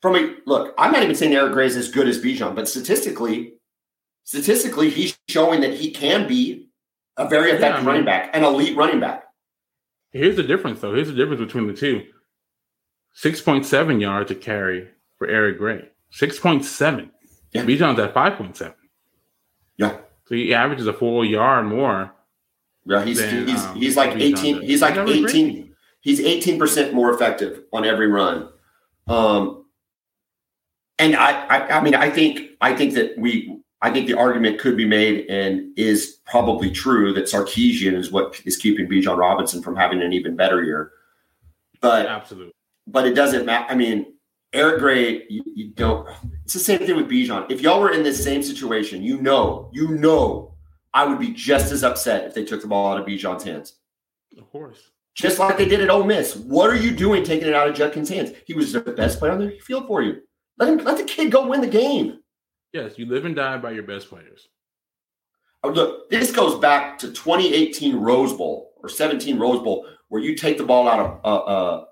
[0.00, 2.68] from a look, I'm not even saying Eric Gray is as good as Bijan, but
[2.68, 3.54] statistically,
[4.24, 6.68] statistically, he's showing that he can be
[7.16, 9.24] a very effective yeah, I mean, running back, an elite running back.
[10.10, 10.94] Here's the difference, though.
[10.94, 12.04] Here's the difference between the two.
[13.22, 15.88] 6.7 yards to carry for Eric Gray.
[16.12, 17.10] 6.7.
[17.52, 17.64] Yeah.
[17.64, 18.74] Bijan's at 5.7.
[19.76, 19.98] Yeah.
[20.26, 22.14] So he averages a full yard more.
[22.84, 27.62] Yeah, he's than, he's um, he's like 18 he's like 18 he's 18% more effective
[27.72, 28.48] on every run.
[29.06, 29.66] Um
[30.98, 34.58] and I, I I mean I think I think that we I think the argument
[34.58, 39.62] could be made and is probably true that Sarkisian is what is keeping Bijan Robinson
[39.62, 40.92] from having an even better year.
[41.80, 42.52] But absolutely
[42.86, 43.66] but it doesn't matter.
[43.70, 44.14] I mean,
[44.52, 46.06] Eric Gray, you, you, don't.
[46.44, 47.50] It's the same thing with Bijan.
[47.50, 50.54] If y'all were in this same situation, you know, you know,
[50.92, 53.76] I would be just as upset if they took the ball out of Bijan's hands.
[54.36, 54.90] Of course.
[55.14, 56.36] Just like they did at Ole Miss.
[56.36, 58.32] What are you doing taking it out of Judkins' hands?
[58.46, 60.22] He was the best player on the field for you.
[60.58, 62.20] Let him let the kid go win the game.
[62.72, 64.48] Yes, you live and die by your best players.
[65.62, 70.34] Oh, look, this goes back to 2018 Rose Bowl or 17 Rose Bowl, where you
[70.34, 71.84] take the ball out of uh, uh,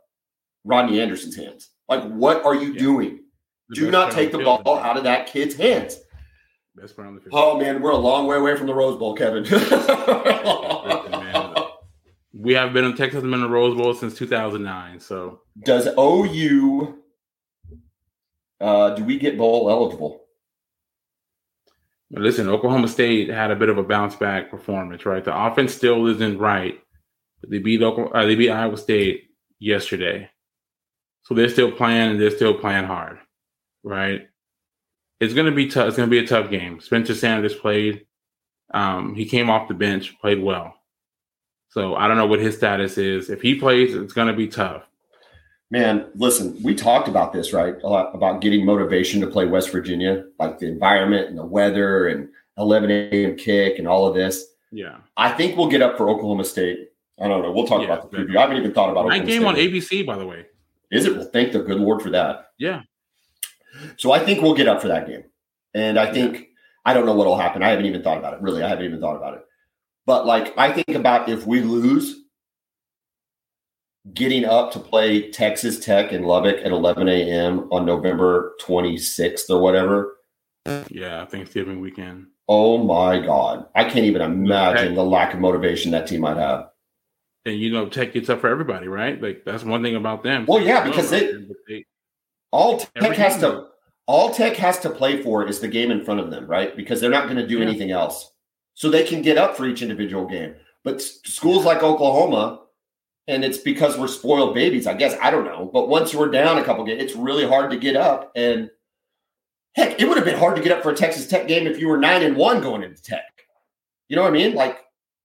[0.65, 1.71] Rodney Anderson's hands.
[1.91, 2.79] Like, what are you yeah.
[2.79, 3.25] doing?
[3.69, 5.99] The Do not take the ball field, out of that kid's hands.
[6.77, 7.33] Best player on the field.
[7.35, 9.43] Oh man, we're a long way away from the Rose Bowl, Kevin.
[12.33, 15.01] we have been in Texas been in the Rose Bowl since 2009.
[15.01, 16.97] So does OU?
[18.61, 20.27] Uh, do we get bowl eligible?
[22.13, 25.25] Listen, Oklahoma State had a bit of a bounce back performance, right?
[25.25, 26.79] The offense still isn't right.
[27.49, 30.31] They beat Oklahoma, uh, they beat Iowa State yesterday.
[31.23, 33.19] So they're still playing and they're still playing hard,
[33.83, 34.29] right?
[35.21, 35.89] It's going to be tough.
[35.89, 36.81] It's going to be a tough game.
[36.81, 38.07] Spencer Sanders played.
[38.73, 40.75] Um, he came off the bench, played well.
[41.69, 43.31] So I don't know what his status is.
[43.31, 44.83] If he plays, it's going to be tough.
[45.71, 47.75] Man, listen, we talked about this, right?
[47.85, 52.09] A lot about getting motivation to play West Virginia, like the environment and the weather
[52.09, 53.37] and 11 a.m.
[53.37, 54.47] kick and all of this.
[54.73, 54.97] Yeah.
[55.17, 56.89] I think we'll get up for Oklahoma State.
[57.21, 57.53] I don't know.
[57.53, 58.37] We'll talk yeah, about the preview.
[58.37, 59.11] I haven't even thought about it.
[59.11, 60.47] That game State on ABC, by the way.
[60.91, 61.17] Is it?
[61.17, 62.47] Well, thank the good Lord for that.
[62.59, 62.83] Yeah.
[63.97, 65.25] So I think we'll get up for that game.
[65.75, 66.45] And I think, yeah.
[66.85, 67.63] I don't know what will happen.
[67.63, 68.43] I haven't even thought about it.
[68.43, 69.45] Really, I haven't even thought about it.
[70.07, 72.17] But like, I think about if we lose,
[74.15, 77.69] getting up to play Texas Tech in Lubbock at 11 a.m.
[77.71, 80.17] on November 26th or whatever.
[80.91, 82.27] Yeah, Thanksgiving weekend.
[82.49, 83.67] Oh my God.
[83.77, 86.71] I can't even imagine the lack of motivation that team might have
[87.45, 89.21] and you know tech gets up for everybody, right?
[89.21, 90.47] Like that's one thing about them.
[90.47, 91.33] Well, yeah, because they,
[91.69, 91.85] they,
[92.51, 93.69] all tech has to
[94.07, 96.77] all tech has to play for is the game in front of them, right?
[96.77, 97.65] Because they're not going to do yeah.
[97.65, 98.33] anything else,
[98.75, 100.55] so they can get up for each individual game.
[100.85, 102.63] But schools like Oklahoma,
[103.29, 105.17] and it's because we're spoiled babies, I guess.
[105.23, 107.97] I don't know, but once we're down a couple games, it's really hard to get
[107.97, 108.33] up.
[108.35, 108.71] And
[109.75, 111.79] heck, it would have been hard to get up for a Texas Tech game if
[111.79, 113.23] you were nine and one going into Tech.
[114.09, 114.55] You know what I mean?
[114.55, 114.81] Like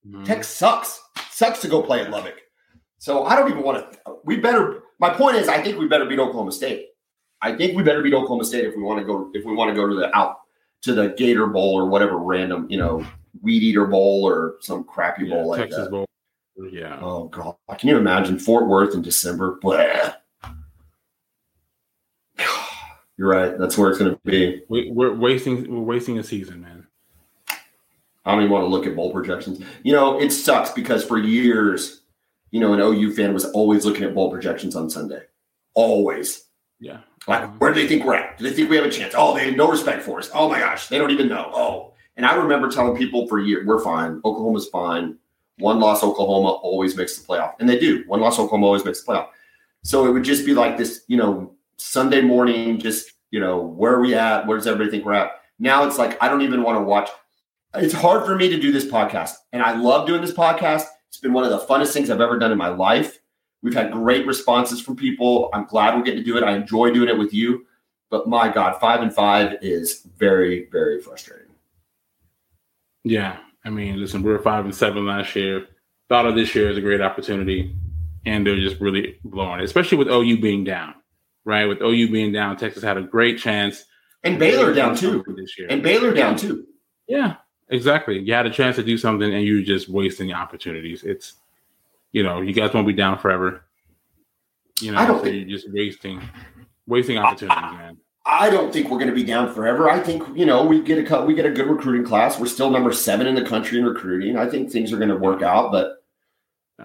[0.06, 0.24] mm-hmm.
[0.24, 1.02] Tech sucks
[1.32, 2.42] sucks to go play at Lubbock.
[2.98, 4.00] So I don't even want to.
[4.24, 4.84] We better.
[5.00, 6.88] My point is, I think we better beat Oklahoma State.
[7.42, 9.30] I think we better beat Oklahoma State if we want to go.
[9.34, 10.38] If we want to go to the out
[10.84, 13.06] to the Gator Bowl or whatever random, you know,
[13.42, 15.92] Weed Eater Bowl or some crappy bowl like Texas that.
[15.92, 16.06] Bowl.
[16.72, 16.98] Yeah.
[17.02, 19.60] Oh god, can you imagine Fort Worth in December?
[19.62, 20.14] Blah.
[23.18, 23.58] You're right.
[23.58, 24.64] That's where it's going to be.
[24.70, 25.70] We, we're wasting.
[25.72, 26.85] We're wasting a season, man.
[28.26, 29.62] I don't even want to look at bowl projections.
[29.84, 32.02] You know, it sucks because for years,
[32.52, 35.22] you know, an OU fan was always looking at bowl projections on Sunday.
[35.74, 36.46] Always.
[36.80, 37.00] Yeah.
[37.28, 38.38] Like, where do they think we're at?
[38.38, 39.14] Do they think we have a chance?
[39.18, 40.30] Oh, they have no respect for us.
[40.34, 41.50] Oh my gosh, they don't even know.
[41.54, 44.22] Oh, and I remember telling people for years, we're fine.
[44.24, 45.18] Oklahoma's fine.
[45.58, 48.04] One loss, Oklahoma always makes the playoff, and they do.
[48.08, 49.30] One loss, Oklahoma always makes the playoff.
[49.84, 53.94] So it would just be like this, you know, Sunday morning, just you know, where
[53.94, 54.46] are we at?
[54.46, 55.32] Where does everybody think we're at?
[55.60, 57.10] Now it's like I don't even want to watch.
[57.78, 60.86] It's hard for me to do this podcast, and I love doing this podcast.
[61.10, 63.20] It's been one of the funnest things I've ever done in my life.
[63.62, 65.50] We've had great responses from people.
[65.54, 66.44] I'm glad we're getting to do it.
[66.44, 67.66] I enjoy doing it with you.
[68.10, 71.54] But my God, five and five is very, very frustrating.
[73.04, 75.68] Yeah, I mean, listen, we were five and seven last year.
[76.08, 77.76] Thought of this year as a great opportunity,
[78.26, 80.94] and they're just really blowing it, especially with OU being down.
[81.44, 83.86] Right, with OU being down, Texas had a great chance.
[84.24, 85.24] And Baylor down too.
[85.36, 85.68] this year.
[85.70, 86.66] And Baylor down too.
[87.08, 87.36] Yeah,
[87.70, 88.20] exactly.
[88.20, 91.04] You had a chance to do something, and you're just wasting the opportunities.
[91.04, 91.34] It's,
[92.12, 93.64] you know, you guys won't be down forever.
[94.82, 96.22] You know, I don't so think- you're just wasting,
[96.88, 97.98] wasting opportunities, man.
[98.28, 99.88] I don't think we're going to be down forever.
[99.88, 101.28] I think you know we get a cut.
[101.28, 102.40] We get a good recruiting class.
[102.40, 104.36] We're still number seven in the country in recruiting.
[104.36, 105.72] I think things are going to work out.
[105.72, 106.04] But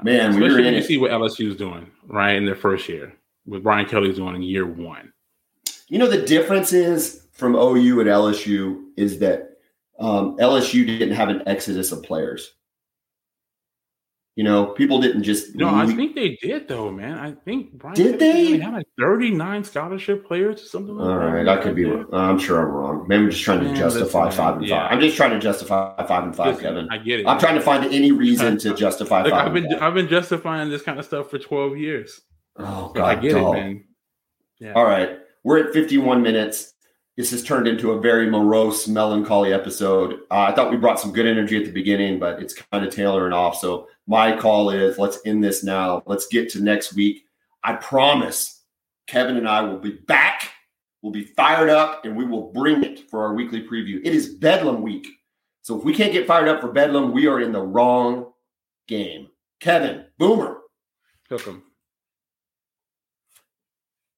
[0.02, 0.84] Man, we were in when you it.
[0.84, 3.14] see what LSU is doing right in their first year,
[3.46, 5.12] what Brian Kelly's doing in year one.
[5.88, 9.49] you know the difference is from OU and LSU is that
[10.00, 12.52] um, LSU didn't have an exodus of players.
[14.36, 17.18] You know, people didn't just No, I think they did though, man.
[17.18, 18.58] I think Brian Did they?
[18.58, 21.26] had like 39 scholarship players or something like All that.
[21.26, 21.84] right, I could be.
[21.84, 22.06] wrong.
[22.12, 23.04] I'm sure I'm wrong.
[23.08, 24.84] Maybe I'm just trying to Man, justify five and yeah.
[24.84, 24.92] five.
[24.92, 26.88] I'm just trying to justify five and five, Listen, Kevin.
[26.90, 27.26] I get it.
[27.26, 29.48] I'm trying to find any reason to justify Look, five.
[29.48, 29.82] I've been and five.
[29.82, 32.20] I've been justifying this kind of stuff for 12 years.
[32.56, 33.56] Oh So I get dog.
[33.56, 33.84] it, man.
[34.60, 34.72] Yeah.
[34.74, 36.72] All right, we're at 51 minutes.
[37.20, 40.20] This has turned into a very morose, melancholy episode.
[40.30, 42.94] Uh, I thought we brought some good energy at the beginning, but it's kind of
[42.94, 43.56] tailoring off.
[43.56, 46.02] So my call is let's end this now.
[46.06, 47.26] Let's get to next week.
[47.62, 48.62] I promise
[49.06, 50.50] Kevin and I will be back.
[51.02, 54.00] We'll be fired up and we will bring it for our weekly preview.
[54.02, 55.06] It is Bedlam week.
[55.60, 58.32] So if we can't get fired up for Bedlam, we are in the wrong
[58.88, 59.28] game.
[59.60, 60.56] Kevin, Boomer.
[61.28, 61.69] Hook 'em.